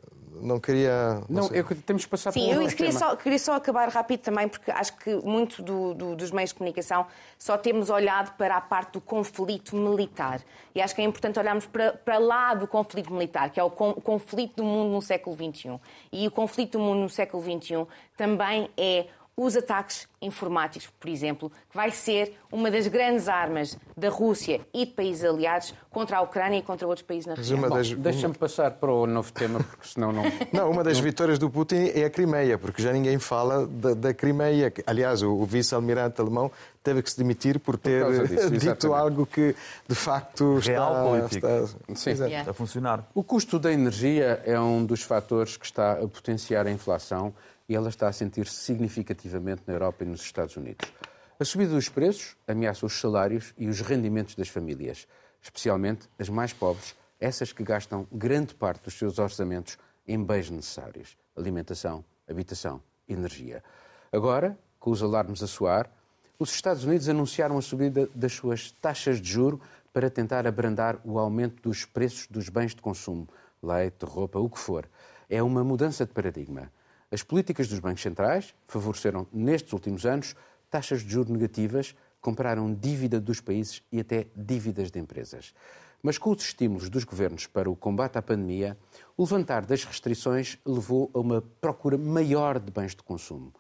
[0.44, 1.22] Não queria.
[1.30, 3.00] Não, que temos que passar Sim, para um eu queria tema.
[3.00, 6.56] só, queria só acabar rápido também, porque acho que muito do- do- dos meios de
[6.56, 7.06] comunicação
[7.40, 10.42] só temos olhado para a parte do conflito militar.
[10.76, 13.68] E acho que é importante olharmos para, para lá do conflito militar, que é o,
[13.68, 15.80] o conflito do mundo no século XXI.
[16.12, 17.86] E o conflito do mundo no século XXI
[18.18, 24.10] também é os ataques informáticos, por exemplo, que vai ser uma das grandes armas da
[24.10, 27.58] Rússia e de países aliados contra a Ucrânia e contra outros países na região.
[27.58, 30.24] uma Bom, das, Deixa-me passar para o novo tema, porque senão não.
[30.54, 34.14] Não, uma das vitórias do Putin é a Crimeia, porque já ninguém fala da, da
[34.14, 34.72] Crimeia.
[34.86, 36.52] Aliás, o, o vice-almirante alemão
[36.84, 39.00] teve que se demitir por ter causa disso, dito exatamente.
[39.02, 39.56] algo que,
[39.88, 40.72] de facto, está...
[40.72, 41.36] Realpolitik.
[41.38, 42.10] está- Sim.
[42.12, 42.30] Exato.
[42.30, 42.52] Yeah.
[42.52, 43.04] A funcionar.
[43.16, 47.34] O custo da energia é um dos fatores que está a potenciar a inflação
[47.68, 50.92] e ela está a sentir-se significativamente na Europa e nos Estados Unidos.
[51.40, 55.08] A subida dos preços ameaça os salários e os rendimentos das famílias,
[55.42, 61.18] especialmente as mais pobres, essas que gastam grande parte dos seus orçamentos em bens necessários:
[61.36, 63.64] alimentação, habitação, energia.
[64.12, 65.90] Agora, com os alarmes a soar,
[66.38, 69.62] os Estados Unidos anunciaram a subida das suas taxas de juro
[69.94, 73.28] para tentar abrandar o aumento dos preços dos bens de consumo,
[73.62, 74.88] leite, roupa, o que for.
[75.30, 76.72] É uma mudança de paradigma.
[77.14, 80.36] As políticas dos bancos centrais favoreceram, nestes últimos anos,
[80.68, 85.54] taxas de juros negativas, compraram dívida dos países e até dívidas de empresas.
[86.02, 88.76] Mas com os estímulos dos governos para o combate à pandemia,
[89.16, 93.54] o levantar das restrições levou a uma procura maior de bens de consumo.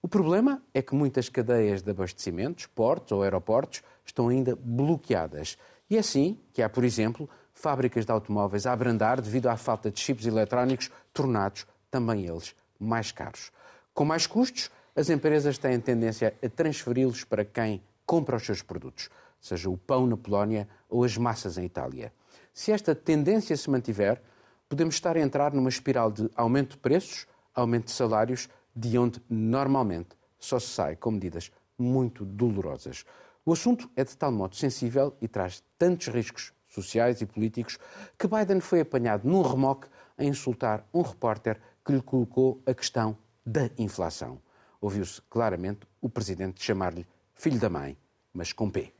[0.00, 5.58] O problema é que muitas cadeias de abastecimentos, portos ou aeroportos, estão ainda bloqueadas.
[5.90, 9.90] E é assim que há, por exemplo, fábricas de automóveis a abrandar devido à falta
[9.90, 13.52] de chips eletrónicos, tornados também eles mais caros.
[13.92, 19.08] Com mais custos, as empresas têm tendência a transferi-los para quem compra os seus produtos,
[19.40, 22.12] seja o pão na Polónia ou as massas em Itália.
[22.52, 24.20] Se esta tendência se mantiver,
[24.68, 29.22] podemos estar a entrar numa espiral de aumento de preços, aumento de salários, de onde
[29.28, 33.04] normalmente só se sai com medidas muito dolorosas.
[33.44, 37.78] O assunto é de tal modo sensível e traz tantos riscos sociais e políticos
[38.18, 43.16] que Biden foi apanhado num remoque a insultar um repórter que lhe colocou a questão
[43.44, 44.40] da inflação.
[44.80, 47.96] Ouviu-se claramente o presidente chamar-lhe filho da mãe,
[48.32, 48.92] mas com P.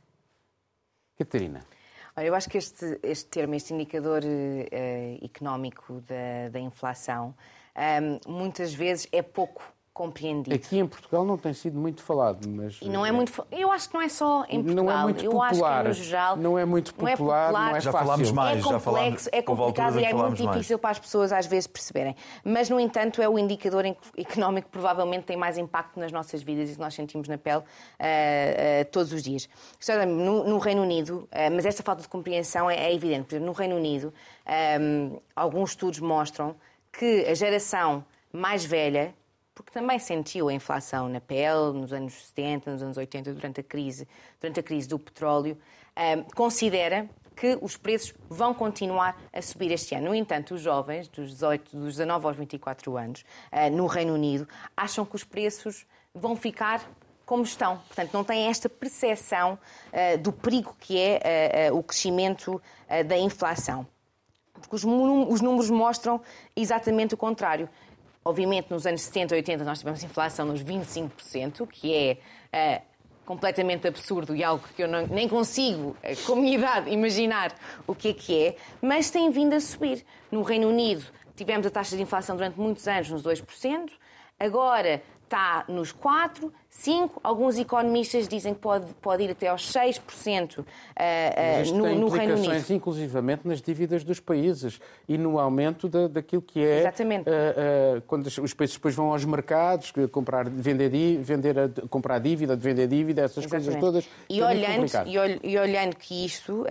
[1.17, 1.65] Catarina.
[2.15, 7.33] Olha, eu acho que este, este termo, este indicador eh, económico da, da inflação,
[7.75, 10.55] ehm, muitas vezes é pouco compreendido.
[10.55, 12.79] Aqui em Portugal não tem sido muito falado, mas.
[12.81, 13.31] E não é muito.
[13.31, 14.85] fa- Eu acho que não é só em Portugal.
[14.85, 15.83] Não é muito eu acho que é popular.
[15.83, 16.37] no geral.
[16.37, 18.07] Não é muito popular, não é Já fácil.
[18.07, 20.51] falámos mais, é já complexo, falámos- é complicado e é muito falámos mais.
[20.57, 22.15] difícil para as pessoas às vezes perceberem.
[22.43, 23.83] Mas, no entanto, é o indicador
[24.17, 27.63] económico que provavelmente tem mais impacto nas nossas vidas e que nós sentimos na pele
[27.99, 29.49] ah, ah, todos os dias.
[29.87, 33.25] É, No, no Reino Unido, ah, mas esta falta de compreensão é, é evidente.
[33.25, 34.13] Por exemplo, no Reino Unido,
[34.45, 34.77] ah,
[35.35, 36.55] alguns estudos mostram
[36.91, 39.13] que a geração mais velha
[39.61, 43.63] porque também sentiu a inflação na pele nos anos 70, nos anos 80, durante a
[43.63, 44.07] crise,
[44.39, 45.57] durante a crise do petróleo,
[45.95, 50.07] ahm, considera que os preços vão continuar a subir este ano.
[50.07, 54.47] No entanto, os jovens, dos, 18, dos 19 aos 24 anos, ah, no Reino Unido,
[54.75, 56.81] acham que os preços vão ficar
[57.25, 57.77] como estão.
[57.77, 59.57] Portanto, não têm esta percepção
[59.93, 62.61] ah, do perigo que é ah, o crescimento
[63.07, 63.87] da inflação.
[64.53, 66.21] Porque os, os números mostram
[66.55, 67.67] exatamente o contrário.
[68.23, 72.17] Obviamente, nos anos 70 e 80 nós tivemos inflação nos 25%, que é
[72.53, 72.81] eh,
[73.25, 77.51] completamente absurdo e algo que eu não- nem consigo, eh, com a minha idade, imaginar
[77.87, 80.05] o que é que é, mas tem vindo a subir.
[80.31, 81.03] No Reino Unido
[81.35, 83.91] tivemos a taxa de inflação durante muitos anos nos 2%,
[84.45, 85.01] agora
[85.31, 90.61] está nos 4, 5, alguns economistas dizem que pode, pode ir até aos 6% uh,
[90.61, 92.73] uh, no, no Reino Unido.
[92.73, 96.79] inclusivamente nas dívidas dos países e no aumento da, daquilo que é...
[96.79, 97.29] Exatamente.
[97.29, 100.89] Uh, quando os países depois vão aos mercados, comprar, vender,
[101.21, 101.55] vender
[101.89, 103.79] comprar dívida, vender dívida, essas Exatamente.
[103.79, 104.09] coisas todas.
[104.29, 104.85] E olhando,
[105.43, 106.65] e, olhando que isto,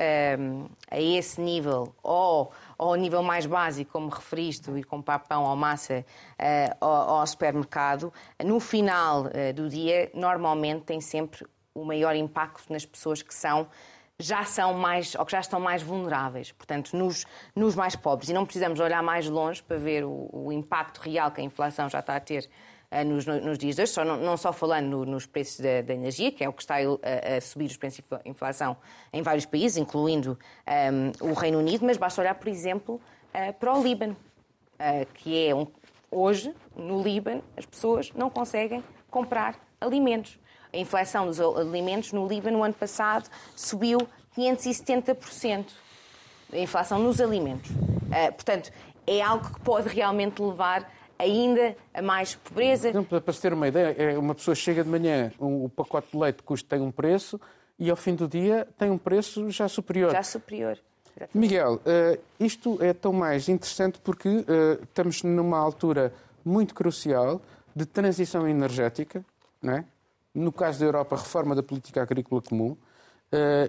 [0.90, 6.04] a esse nível, ou ao nível mais básico, como referiste, e com pão ou massa
[6.40, 8.12] uh, ao, supermercado,
[8.42, 13.68] no final uh, do dia, normalmente tem sempre o maior impacto nas pessoas que são
[14.18, 17.24] já são mais, ou que já estão mais vulneráveis, portanto, nos,
[17.56, 18.28] nos mais pobres.
[18.28, 21.88] E não precisamos olhar mais longe para ver o, o impacto real que a inflação
[21.88, 22.46] já está a ter
[23.06, 25.94] nos, nos, dias de hoje, só, não, não, só falando no, nos preços da, da,
[25.94, 28.76] energia, que é o que está a, a, subir os preços de inflação
[29.12, 30.36] em vários países, incluindo
[31.22, 33.00] um, o Reino Unido, mas basta olhar, por exemplo,
[33.32, 34.16] uh, para o Líbano,
[34.74, 35.68] uh, que é um,
[36.10, 40.36] hoje, no Líbano, as pessoas não conseguem comprar alimentos.
[40.72, 43.98] A inflação dos alimentos no Líbano, no ano passado, subiu
[44.36, 45.66] 570%.
[46.52, 47.70] A inflação nos alimentos.
[47.70, 48.72] Uh, portanto,
[49.06, 52.88] é algo que pode realmente levar ainda a mais pobreza.
[52.88, 56.18] Exemplo, para se ter uma ideia, é uma pessoa chega de manhã, o pacote de
[56.18, 57.40] leite custa tem um preço
[57.78, 60.12] e ao fim do dia tem um preço já superior.
[60.12, 60.78] Já superior.
[61.16, 61.38] Exatamente.
[61.38, 66.12] Miguel, uh, isto é tão mais interessante porque uh, estamos numa altura
[66.44, 67.40] muito crucial
[67.74, 69.24] de transição energética,
[69.62, 69.84] não é?
[70.34, 72.78] no caso da Europa, reforma da política agrícola comum, uh,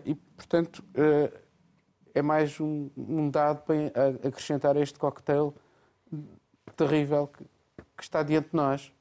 [0.05, 0.83] e, portanto,
[2.13, 5.55] é mais um, um dado para acrescentar a este coquetel
[6.75, 7.43] terrível que,
[7.97, 8.91] que está diante de nós.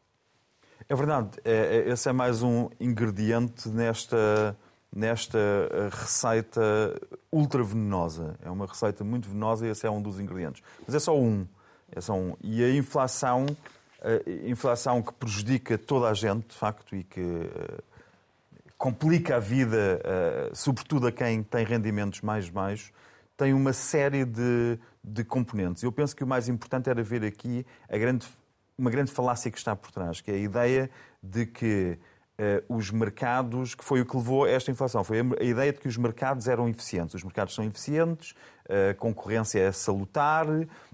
[0.88, 4.56] É verdade, é, é, esse é mais um ingrediente nesta,
[4.92, 5.38] nesta
[5.92, 6.60] receita
[7.30, 8.36] ultra venenosa.
[8.42, 10.62] É uma receita muito venenosa e esse é um dos ingredientes.
[10.84, 11.46] Mas é só um.
[11.92, 12.36] É só um.
[12.42, 13.46] E a inflação,
[14.02, 17.82] a inflação que prejudica toda a gente, de facto, e que uh,
[18.76, 22.92] complica a vida, uh, sobretudo a quem tem rendimentos mais baixos,
[23.36, 25.82] tem uma série de, de componentes.
[25.82, 28.26] Eu penso que o mais importante era ver aqui grande,
[28.76, 30.90] uma grande falácia que está por trás, que é a ideia
[31.22, 31.98] de que
[32.38, 35.72] uh, os mercados, que foi o que levou a esta inflação, foi a, a ideia
[35.72, 37.14] de que os mercados eram eficientes.
[37.14, 38.34] Os mercados são eficientes,
[38.68, 40.46] a concorrência é salutar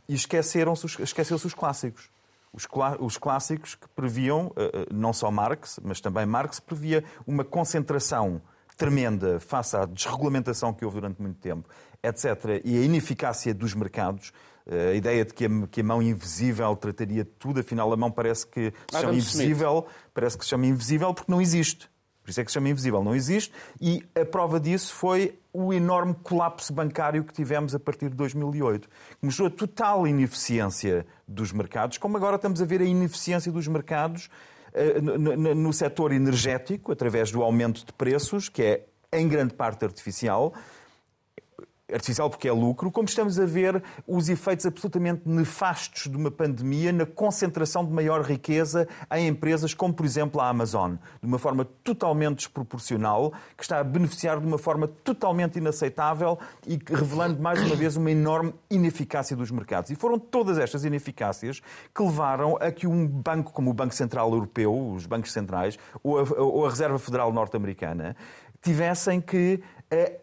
[0.08, 2.10] e esqueceram-se esqueceu os clássicos.
[2.52, 2.66] Os,
[3.00, 8.40] os, clássicos que previam, uh, não só Marx, mas também Marx, previa uma concentração
[8.78, 11.68] tremenda face à desregulamentação que houve durante muito tempo
[12.02, 14.32] etc., e a ineficácia dos mercados,
[14.66, 17.96] eh, a ideia de que a, que a, mão invisível trataria de tudo, afinal a
[17.96, 20.10] mão parece que se chama invisível, Smith.
[20.14, 21.88] parece que se chama invisível porque não existe.
[22.22, 23.52] Por isso é que se chama invisível, não existe.
[23.80, 28.88] E a prova disso foi o enorme colapso bancário que tivemos a partir de 2008,
[28.88, 33.68] que mostrou a total ineficiência dos mercados, como agora estamos a ver a ineficiência dos
[33.68, 34.28] mercados
[35.02, 39.84] no, no, no setor energético, através do aumento de preços, que é em grande parte
[39.84, 40.52] artificial,
[41.92, 46.92] artificial porque é lucro, como estamos a ver os efeitos absolutamente nefastos de uma pandemia
[46.92, 51.64] na concentração de maior riqueza em empresas como, por exemplo, a Amazon, de uma forma
[51.84, 57.76] totalmente desproporcional, que está a beneficiar de uma forma totalmente inaceitável e revelando mais uma
[57.76, 59.90] vez uma enorme ineficácia dos mercados.
[59.90, 61.62] E foram todas estas ineficácias
[61.94, 66.18] que levaram a que um banco como o Banco Central Europeu, os bancos centrais, ou
[66.18, 68.16] a, ou a Reserva Federal Norte-Americana,
[68.60, 70.20] tivessem que eh,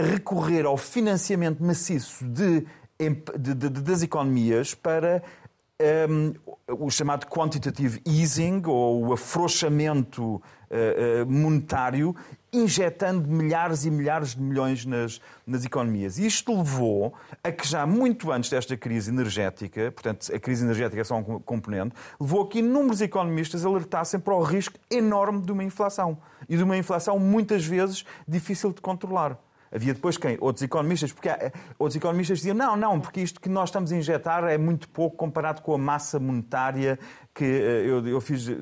[0.00, 2.66] recorrer ao financiamento maciço de,
[3.38, 5.22] de, de, das economias para
[6.08, 6.34] um,
[6.68, 12.14] o chamado quantitative easing, ou o afrouxamento uh, monetário,
[12.52, 16.18] injetando milhares e milhares de milhões nas, nas economias.
[16.18, 17.12] Isto levou
[17.44, 21.38] a que já muito antes desta crise energética, portanto a crise energética é só um
[21.40, 26.16] componente, levou a que inúmeros economistas alertassem para o risco enorme de uma inflação.
[26.48, 29.38] E de uma inflação muitas vezes difícil de controlar.
[29.76, 30.38] Havia depois quem?
[30.40, 33.96] Outros economistas, porque há, outros economistas diziam não, não, porque isto que nós estamos a
[33.96, 36.98] injetar é muito pouco comparado com a massa monetária
[37.36, 38.54] que eh, eu, eu fiz, eh,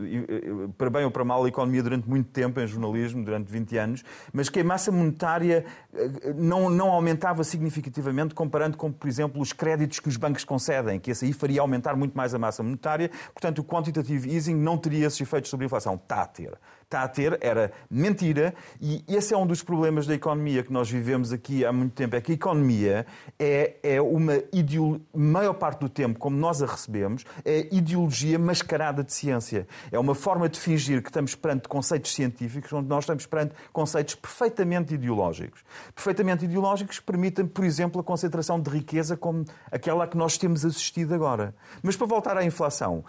[0.77, 4.05] para bem ou para mal, a economia durante muito tempo em jornalismo, durante 20 anos,
[4.33, 9.53] mas que a massa monetária eh, não, não aumentava significativamente comparando com, por exemplo, os
[9.53, 13.13] créditos que os bancos concedem, que esse aí faria aumentar muito mais a massa monetária.
[13.33, 15.95] Portanto, o quantitative easing não teria esses efeitos sobre a inflação.
[15.95, 16.59] Está a ter
[16.95, 20.89] está a ter era mentira e esse é um dos problemas da economia que nós
[20.89, 23.07] vivemos aqui há muito tempo, é que a economia
[23.39, 29.05] é, é uma ideologia, maior parte do tempo, como nós a recebemos, é ideologia mascarada
[29.05, 29.67] de ciência.
[29.93, 34.15] É uma forma de fingir que estamos perante conceitos científicos, onde nós estamos perante conceitos
[34.15, 35.63] perfeitamente ideológicos.
[35.95, 40.39] Perfeitamente ideológicos que permitem, por exemplo, a concentração de riqueza como aquela a que nós
[40.39, 41.55] temos assistido agora.
[41.83, 43.05] Mas para voltar à inflação,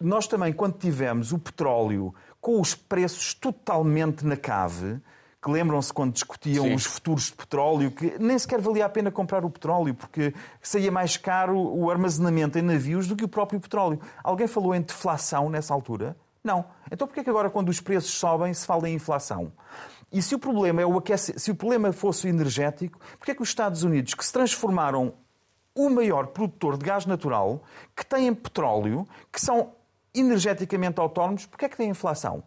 [0.00, 5.00] nós também, quando tivemos o petróleo com os preços totalmente na cave,
[5.42, 6.74] que lembram-se quando discutiam Sim.
[6.74, 10.92] os futuros de petróleo, que nem sequer valia a pena comprar o petróleo, porque saía
[10.92, 13.98] mais caro o armazenamento em navios do que o próprio petróleo.
[14.22, 16.16] Alguém falou em deflação nessa altura?
[16.44, 16.64] Não.
[16.90, 19.52] Então porquê que agora, quando os preços sobem, se fala em inflação?
[20.12, 23.42] E se o problema é o aquecimento, se o problema fosse o energético, porquê que
[23.42, 25.14] os Estados Unidos, que se transformaram
[25.74, 27.62] o maior produtor de gás natural,
[27.96, 29.72] que têm petróleo, que são
[30.14, 32.42] energeticamente autónomos, porquê é que têm inflação?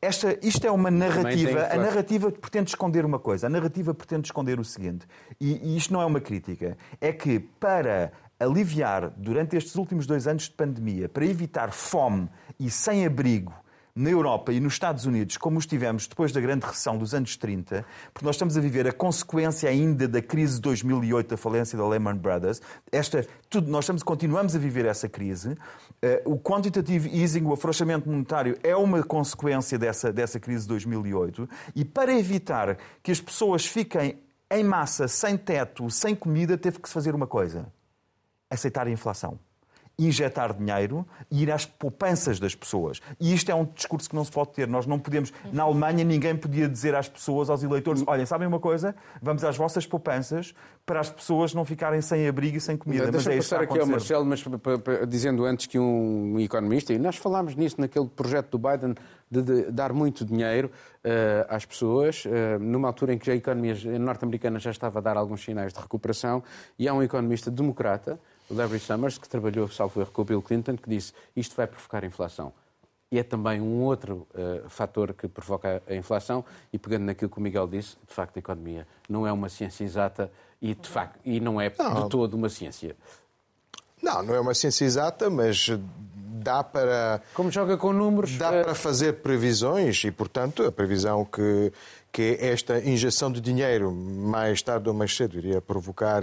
[0.00, 1.68] Esta, isto é uma narrativa.
[1.72, 3.48] A narrativa pretende esconder uma coisa.
[3.48, 5.06] A narrativa pretende esconder o seguinte.
[5.40, 6.78] E, e isto não é uma crítica.
[7.00, 12.28] É que para aliviar, durante estes últimos dois anos de pandemia, para evitar fome
[12.60, 13.52] e sem abrigo
[13.94, 17.84] na Europa e nos Estados Unidos, como estivemos depois da grande recessão dos anos 30,
[18.12, 21.86] porque nós estamos a viver a consequência ainda da crise de 2008, da falência da
[21.86, 22.60] Lehman Brothers.
[22.92, 25.50] Esta, tudo, nós estamos, continuamos a viver essa crise.
[25.50, 31.48] Uh, o quantitative easing, o afrouxamento monetário, é uma consequência dessa, dessa crise de 2008.
[31.74, 34.18] E para evitar que as pessoas fiquem
[34.50, 37.66] em massa, sem teto, sem comida, teve que se fazer uma coisa:
[38.50, 39.38] aceitar a inflação
[39.98, 43.00] injetar dinheiro e ir às poupanças das pessoas.
[43.18, 44.68] E isto é um discurso que não se pode ter.
[44.68, 45.32] Nós não podemos.
[45.52, 48.94] Na Alemanha, ninguém podia dizer às pessoas, aos eleitores: olhem, sabem uma coisa?
[49.20, 50.54] Vamos às vossas poupanças
[50.86, 53.10] para as pessoas não ficarem sem abrigo e sem comida.
[53.10, 54.42] Deixa mas é passar aqui ao Marcelo, mas
[55.06, 58.94] dizendo antes que um economista, e nós falámos nisso naquele projeto do Biden
[59.30, 60.70] de, de dar muito dinheiro
[61.04, 65.18] uh, às pessoas, uh, numa altura em que a economia norte-americana já estava a dar
[65.18, 66.42] alguns sinais de recuperação,
[66.78, 68.18] e há um economista democrata
[68.50, 72.04] Larry Summers, que trabalhou, salvo erro, com o Bill Clinton, que disse isto vai provocar
[72.04, 72.52] inflação.
[73.10, 76.44] E é também um outro uh, fator que provoca a inflação.
[76.72, 79.82] E pegando naquilo que o Miguel disse, de facto, a economia não é uma ciência
[79.84, 80.30] exata
[80.60, 82.02] e, de facto, e não é não.
[82.02, 82.94] de todo uma ciência.
[84.02, 85.70] Não, não é uma ciência exata, mas
[86.38, 87.22] dá para.
[87.32, 88.36] Como joga com números.
[88.36, 88.64] Dá uh...
[88.64, 91.72] para fazer previsões e, portanto, a previsão que,
[92.12, 96.22] que esta injeção de dinheiro, mais tarde ou mais cedo, iria provocar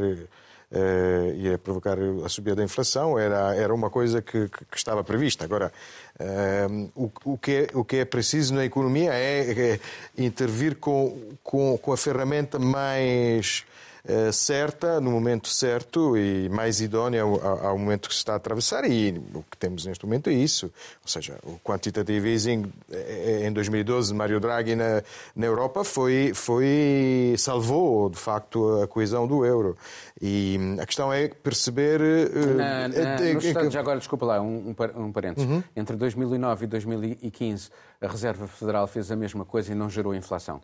[0.76, 5.46] uh, ia provocar a subida da inflação, era, era uma coisa que, que estava prevista.
[5.46, 5.72] Agora,
[6.20, 9.80] uh, o, o, que é, o que é preciso na economia é, é
[10.18, 13.95] intervir com, com, com a ferramenta mais eh,
[14.32, 18.89] certa, no momento certo e mais idónea ao, ao, momento que se está a atravessar.
[18.89, 20.72] E o que temos neste momento é isso.
[21.01, 25.01] Ou seja, o quantitative easing eh, em 2012, Mário Draghi na,
[25.36, 29.78] na Europa foi, foi salvou de facto a coesão do euro.
[30.22, 32.01] E hum, a questão é perceber.
[32.01, 35.49] Eh, na, na, já agora, desculpa lá, um, um parênteses.
[35.49, 35.64] Uhum.
[35.76, 37.70] Entre 2009 e 2015,
[38.01, 40.62] a Reserva Federal fez a mesma coisa e não gerou inflação.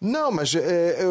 [0.00, 1.02] Não, mas é,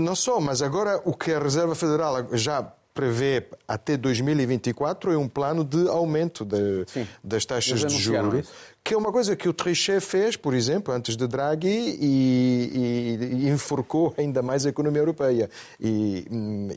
[0.00, 5.28] não só, mas agora o que a Reserva Federal já prevê até 2024 é um
[5.28, 6.84] plano de aumento de,
[7.24, 8.50] das taxas de juros,
[8.84, 13.44] que é uma coisa que o Trichet fez, por exemplo, antes de Draghi e, e,
[13.44, 15.48] e enforcou ainda mais a economia europeia.
[15.80, 16.26] E,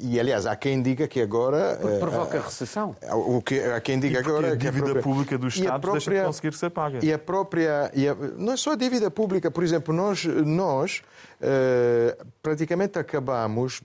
[0.01, 1.77] e, aliás, há quem diga que agora...
[1.81, 2.95] Porque provoca recessão.
[3.11, 4.53] O que, há quem diga agora...
[4.53, 6.99] a dívida própria, pública do Estado própria, deixa de conseguir ser paga.
[7.03, 7.91] E a própria...
[7.93, 10.23] E a, não é só a dívida pública, por exemplo, nós...
[10.23, 11.01] nós
[12.41, 13.81] praticamente acabamos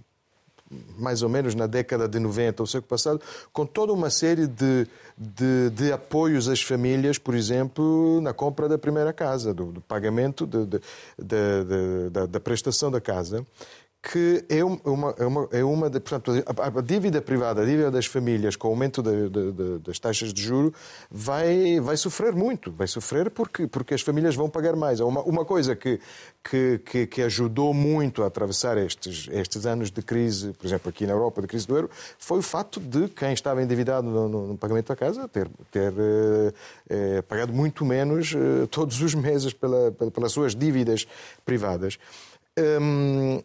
[0.97, 3.21] mais ou menos na década de 90, o século passado,
[3.53, 4.87] com toda uma série de,
[5.19, 10.47] de, de apoios às famílias, por exemplo, na compra da primeira casa, do, do pagamento
[10.47, 10.81] de,
[12.29, 13.45] da prestação da casa
[14.03, 18.07] que é uma, é uma, é uma de, portanto, a, dívida privada, a dívida das
[18.07, 20.73] famílias com o aumento de, de, das taxas de juro
[21.11, 25.01] vai, vai sofrer muito, vai sofrer porque, porque as famílias vão pagar mais.
[25.01, 26.01] Uma, uma coisa que,
[26.43, 31.13] que, que, ajudou muito a atravessar estes, estes anos de crise, por exemplo, aqui na
[31.13, 34.57] Europa, de crise do euro, foi o facto de quem estava endividado no, no, no
[34.57, 35.93] pagamento da casa ter, ter
[36.89, 41.07] eh, pagado muito menos eh, todos os meses pela, pelas suas dívidas
[41.45, 41.99] privadas.
[42.59, 43.43] Hum,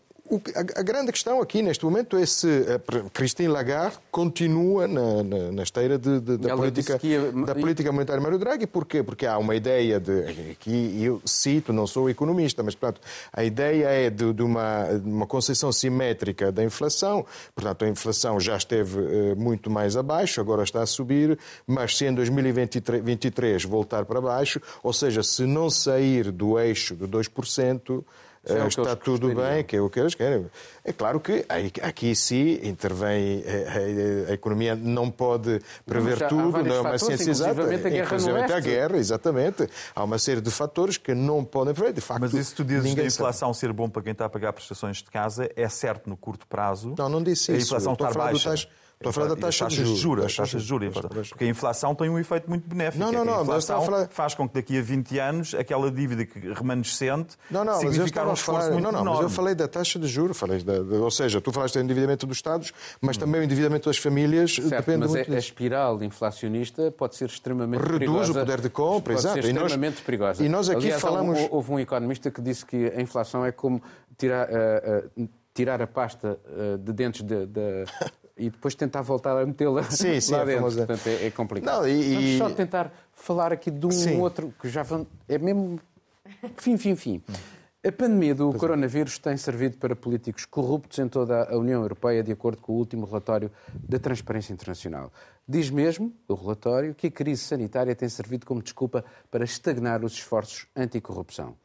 [0.75, 2.65] a, grande questão aqui neste momento é se
[3.13, 7.31] Christine Lagarde continua na, na, na esteira de, de, da, política, ia...
[7.31, 8.65] da política monetária Mário Draghi.
[8.65, 9.03] Porquê?
[9.03, 10.51] Porque há uma ideia de.
[10.51, 13.01] Aqui eu cito, não sou economista, mas portanto,
[13.31, 17.23] a ideia é de, de uma, uma concepção simétrica da inflação.
[17.53, 22.05] Portanto, a inflação já esteve uh, muito mais abaixo, agora está a subir, mas se
[22.05, 28.03] em 2023 voltar para baixo, ou seja, se não sair do eixo de 2%,
[28.45, 30.45] é está tudo bem, que é o que eles querem.
[30.83, 31.45] É claro que
[31.81, 37.31] aqui sim intervém, a, a, a economia não pode prever tudo, não é uma ciência
[37.31, 37.63] exata.
[37.63, 39.67] A guerra a guerra, exatamente.
[39.95, 41.93] Há uma série de fatores que não podem prever.
[41.93, 43.59] De facto, Mas isso tu dizes da inflação sabe.
[43.59, 46.93] ser bom para quem está a pagar prestações de casa, é certo no curto prazo.
[46.97, 47.73] Não, não disse isso.
[47.73, 48.67] A inflação está baixa.
[48.95, 50.33] Estou a falar da taxa, de juros.
[50.33, 50.97] A taxa de juros.
[51.29, 53.03] Porque a inflação tem um efeito muito benéfico.
[53.03, 53.39] Não, não, é não.
[53.39, 54.07] A inflação falar...
[54.09, 58.33] faz com que daqui a 20 anos aquela dívida que remanescente não, não, significar um
[58.33, 58.71] esforço falar...
[58.71, 59.23] muito não, não, enorme.
[59.23, 60.37] Mas eu falei da taxa de juros.
[60.37, 60.81] Falei da...
[60.97, 62.71] ou seja, tu falaste do endividamento dos Estados,
[63.01, 67.15] mas também o endividamento das famílias certo, depende mas muito a, a espiral inflacionista pode
[67.15, 68.31] ser extremamente Reduz perigosa.
[68.31, 69.41] o poder de compra, pode exato.
[69.41, 70.43] ser e nós, extremamente perigosa.
[70.43, 71.37] E nós aqui Aliás, falamos...
[71.51, 73.81] Houve um economista que disse que a inflação é como
[74.17, 77.85] tirar, uh, uh, tirar a pasta uh, de dentes de, de
[78.37, 80.59] e depois tentar voltar a metê-la sim, sim, lá é dentro.
[80.59, 80.85] famosa.
[80.85, 81.81] Portanto, é, é complicado.
[81.81, 84.19] Não, e, Vamos só tentar falar aqui de um Sim.
[84.19, 85.07] outro que já vão...
[85.27, 85.79] É mesmo...
[86.57, 87.23] Fim, fim, fim.
[87.85, 92.31] A pandemia do coronavírus tem servido para políticos corruptos em toda a União Europeia, de
[92.31, 95.13] acordo com o último relatório da Transparência Internacional.
[95.47, 100.13] Diz mesmo o relatório que a crise sanitária tem servido como desculpa para estagnar os
[100.13, 101.55] esforços anticorrupção.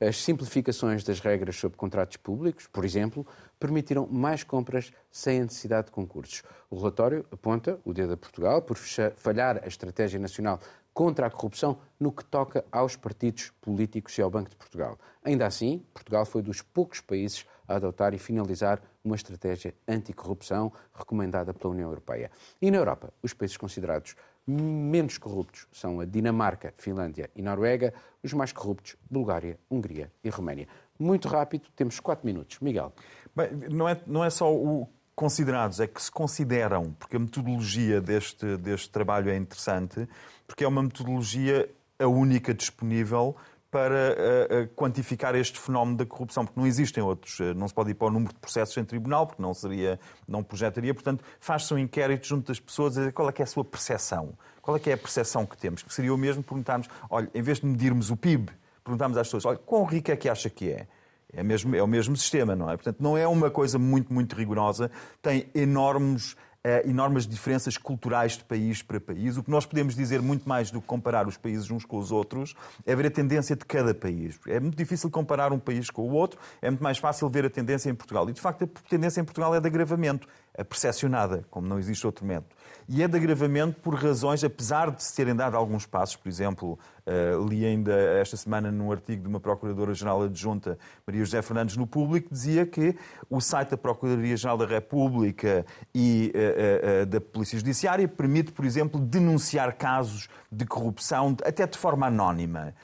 [0.00, 3.26] As simplificações das regras sobre contratos públicos, por exemplo,
[3.58, 6.44] permitiram mais compras sem a necessidade de concursos.
[6.70, 10.60] O relatório aponta o dedo a Portugal por falhar a estratégia nacional
[10.94, 14.98] contra a corrupção no que toca aos partidos políticos e ao Banco de Portugal.
[15.22, 21.52] Ainda assim, Portugal foi dos poucos países a adotar e finalizar uma estratégia anticorrupção recomendada
[21.52, 22.30] pela União Europeia.
[22.60, 24.16] E na Europa, os países considerados
[24.48, 27.92] menos corruptos são a Dinamarca, Finlândia e Noruega,
[28.22, 30.66] os mais corruptos, Bulgária, Hungria e Roménia.
[30.98, 32.58] Muito rápido, temos quatro minutos.
[32.60, 32.92] Miguel.
[33.36, 38.00] Bem, não, é, não é só o considerados, é que se consideram, porque a metodologia
[38.00, 40.08] deste, deste trabalho é interessante,
[40.46, 41.68] porque é uma metodologia
[41.98, 43.36] a única disponível
[43.70, 47.74] para uh, uh, quantificar este fenómeno da corrupção, porque não existem outros, uh, não se
[47.74, 51.22] pode ir para o número de processos em tribunal, porque não seria, não projetaria, portanto,
[51.38, 54.76] faz-se um inquérito junto das pessoas a dizer qual é é a sua percepção, qual
[54.76, 57.66] é é a percepção que temos, que seria o mesmo perguntarmos, olha, em vez de
[57.66, 58.50] medirmos o PIB,
[58.82, 60.86] perguntarmos às pessoas, olha, quão rico é que acha que é?
[61.30, 62.76] É, mesmo, é o mesmo sistema, não é?
[62.76, 64.90] Portanto, não é uma coisa muito, muito rigorosa,
[65.20, 66.34] tem enormes
[66.84, 69.36] enormes diferenças culturais de país para país.
[69.36, 72.12] O que nós podemos dizer muito mais do que comparar os países uns com os
[72.12, 72.54] outros
[72.84, 74.38] é ver a tendência de cada país.
[74.46, 77.50] É muito difícil comparar um país com o outro, é muito mais fácil ver a
[77.50, 78.28] tendência em Portugal.
[78.28, 82.04] E, de facto, a tendência em Portugal é de agravamento, a percepcionada, como não existe
[82.06, 82.54] outro método.
[82.90, 86.78] E é de agravamento por razões, apesar de se terem dado alguns passos, por exemplo,
[87.06, 91.86] uh, li ainda esta semana num artigo de uma Procuradora-Geral Adjunta, Maria José Fernandes, no
[91.86, 92.96] Público, dizia que
[93.28, 98.98] o site da Procuradoria-Geral da República e uh, uh, da Polícia Judiciária permite, por exemplo,
[98.98, 102.74] denunciar casos de corrupção até de forma anónima.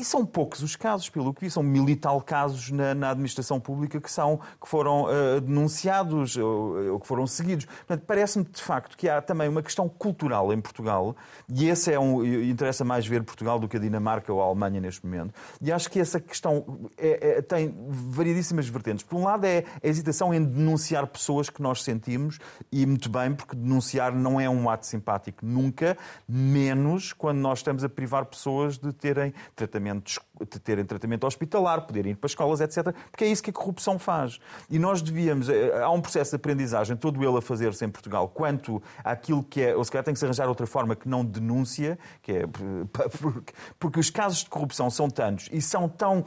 [0.00, 3.10] E são poucos os casos, pelo que vi, são mil e tal casos na, na
[3.10, 7.66] administração pública que, são, que foram uh, denunciados ou, ou, que foram seguidos.
[7.66, 11.14] Portanto, parece-me de facto que há também uma questão cultural em Portugal,
[11.46, 12.24] e esse é um.
[12.24, 15.34] interessa mais ver Portugal do que a Dinamarca ou a Alemanha neste momento.
[15.60, 19.04] E acho que essa questão é, é, tem variedíssimas vertentes.
[19.04, 22.38] Por um lado, é a hesitação em denunciar pessoas que nós sentimos,
[22.72, 25.94] e muito bem, porque denunciar não é um ato simpático nunca,
[26.26, 32.12] menos quando nós estamos a privar pessoas de terem tratamento de terem tratamento hospitalar, poderem
[32.12, 32.94] ir para escolas, etc.
[33.10, 34.38] Porque é isso que a corrupção faz.
[34.68, 35.48] E nós devíamos.
[35.82, 39.76] Há um processo de aprendizagem, todo ele a fazer-se em Portugal, quanto àquilo que é.
[39.76, 42.44] Ou se calhar tem que se arranjar outra forma que não denúncia, que é.
[43.78, 46.24] Porque os casos de corrupção são tantos e são tão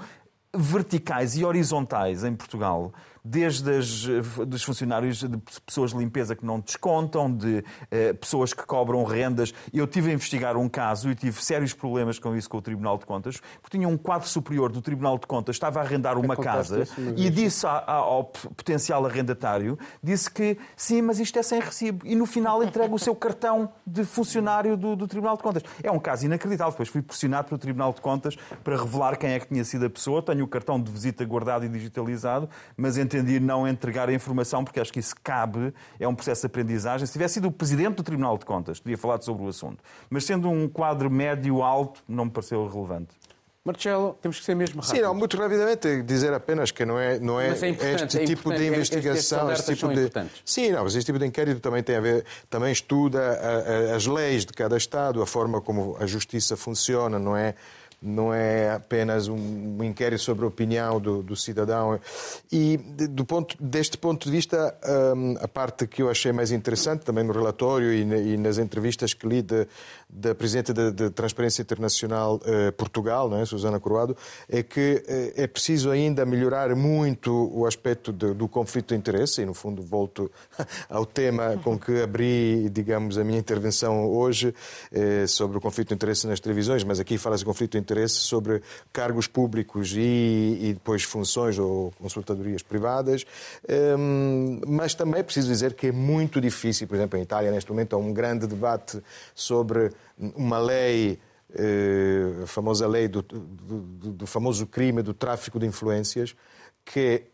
[0.55, 2.93] verticais e horizontais em Portugal
[3.23, 4.05] desde as,
[4.45, 9.53] dos funcionários, de pessoas de limpeza que não descontam, de eh, pessoas que cobram rendas.
[9.73, 12.97] Eu tive a investigar um caso e tive sérios problemas com isso com o Tribunal
[12.97, 16.35] de Contas, porque tinha um quadro superior do Tribunal de Contas, estava a arrendar uma
[16.35, 21.59] casa e disse a, a, ao potencial arrendatário, disse que sim, mas isto é sem
[21.59, 22.05] recibo.
[22.05, 25.63] E no final entrega o seu cartão de funcionário do, do Tribunal de Contas.
[25.81, 26.71] É um caso inacreditável.
[26.71, 29.89] Depois fui pressionado pelo Tribunal de Contas para revelar quem é que tinha sido a
[29.89, 30.21] pessoa.
[30.21, 34.79] Tenho o cartão de visita guardado e digitalizado, mas entendi não entregar a informação, porque
[34.79, 37.05] acho que isso cabe, é um processo de aprendizagem.
[37.05, 39.83] Se tivesse sido o Presidente do Tribunal de Contas, teria falado sobre o assunto.
[40.09, 43.15] Mas sendo um quadro médio-alto, não me pareceu relevante.
[43.65, 44.97] Marcelo, temos que ser mesmo rápido.
[44.97, 48.53] Sim, não, muito rapidamente dizer apenas que não é, não é, é este é tipo
[48.53, 50.11] de investigação, este tipo de
[50.43, 53.95] Sim, não, mas este tipo de inquérito também tem a ver, também estuda a, a,
[53.95, 57.55] as leis de cada estado, a forma como a justiça funciona, não é?
[58.03, 61.99] Não é apenas um inquérito sobre a opinião do, do cidadão.
[62.51, 62.77] E
[63.09, 64.75] do ponto, deste ponto de vista,
[65.15, 69.25] um, a parte que eu achei mais interessante, também no relatório e, nas entrevistas que
[69.25, 69.45] li
[70.15, 73.45] da Presidente de, Transparência Internacional uh, Portugal, não é?
[73.45, 74.15] Susana Croado,
[74.47, 79.41] é que uh, é preciso ainda melhorar muito o aspecto de, do conflito de interesse,
[79.41, 80.31] e no fundo volto
[80.89, 84.53] ao tema com que abri, digamos, a minha intervenção hoje
[84.91, 88.15] uh, sobre o conflito de interesse nas televisões, mas aqui fala-se de conflito de interesse
[88.15, 88.61] sobre
[88.91, 93.25] cargos públicos e, e depois funções ou consultadorias privadas.
[93.97, 97.69] Um, mas também é preciso dizer que é muito difícil, por exemplo, em Itália, neste
[97.71, 99.01] momento, há um grande debate
[99.33, 101.19] sobre uma lei
[101.55, 106.35] eh, a famosa lei do, do, do, famoso crime do tráfico de influências,
[106.83, 107.25] que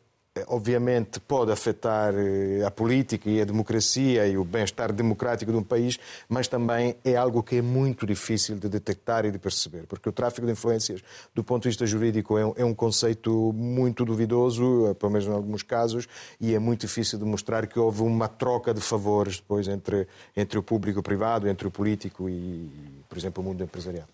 [0.48, 5.64] obviamente pode afetar eh, a política e a democracia e o bem-estar democrático de um
[5.64, 10.10] país, mas também é algo que é muito difícil de detectar e de perceber, porque
[10.10, 11.02] o tráfico de influências,
[11.34, 15.32] do ponto de vista jurídico, é um, é conceito muito duvidoso, eh, pelo menos em
[15.32, 16.08] alguns casos,
[16.40, 20.58] e é muito difícil de mostrar que houve uma troca de favores depois entre, entre
[20.58, 22.70] o público e o privado, entre o político e,
[23.08, 24.08] por exemplo, o mundo empresarial.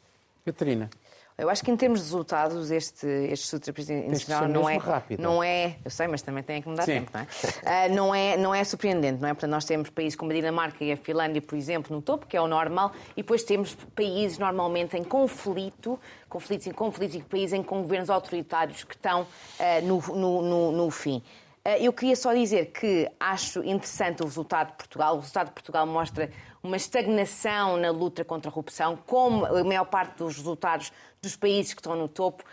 [0.45, 0.89] Catarina.
[1.37, 5.21] Eu acho que em termos de resultados, este, este Sutra Presidencial não é, rápido.
[5.21, 5.75] não é.
[5.83, 7.25] Eu sei, mas também tem que mudar tempo, não é?
[7.25, 8.37] Uh, não é?
[8.37, 9.33] Não é surpreendente, não é?
[9.33, 12.37] Portanto, nós temos países como a Dinamarca e a Finlândia, por exemplo, no topo, que
[12.37, 17.51] é o normal, e depois temos países normalmente em conflito, conflitos em conflitos e países
[17.51, 21.21] em com governos autoritários que estão uh, no, no, no, no fim.
[21.67, 25.15] Ah, eu queria só dizer que acho interessante o resultado de Portugal.
[25.15, 26.29] O resultado de Portugal mostra
[26.61, 30.91] uma estagnação na luta contra a corrupção, como a maior parte dos resultados
[31.23, 32.43] dos países que estão no topo.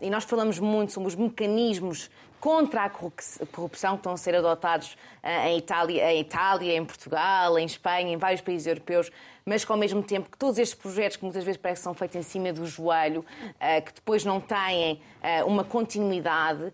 [0.00, 2.10] E nós falamos muito sobre os mecanismos
[2.44, 7.58] contra a corrupção que estão a ser adotados ah, em Itália, em Itália, em Portugal,
[7.58, 9.10] em Espanha, em vários países europeus,
[9.46, 11.94] mas que ao mesmo tempo que todos estes projetos que muitas vezes parecem que são
[11.94, 13.24] feitos em cima do joelho,
[13.58, 16.70] ah, que depois não têm ah, uma continuidade,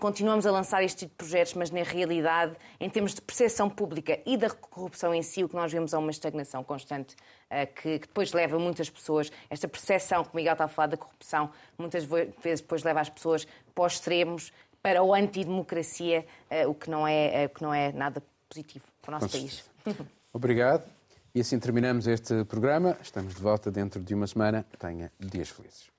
[0.00, 4.18] continuamos a lançar este tipo de projetos, mas na realidade, em termos de percepção pública
[4.26, 7.14] e da corrupção em si, o que nós vemos é uma estagnação constante
[7.74, 11.50] que, depois leva muitas pessoas, esta percepção que o Miguel está a falar da corrupção,
[11.78, 16.26] muitas vezes depois leva as pessoas para os extremos, para a antidemocracia,
[16.68, 19.64] o que não é, o que não é nada positivo para o nosso país.
[20.32, 20.84] Obrigado.
[21.34, 22.96] E assim terminamos este programa.
[23.02, 24.64] Estamos de volta dentro de uma semana.
[24.78, 25.95] Tenha dias felizes.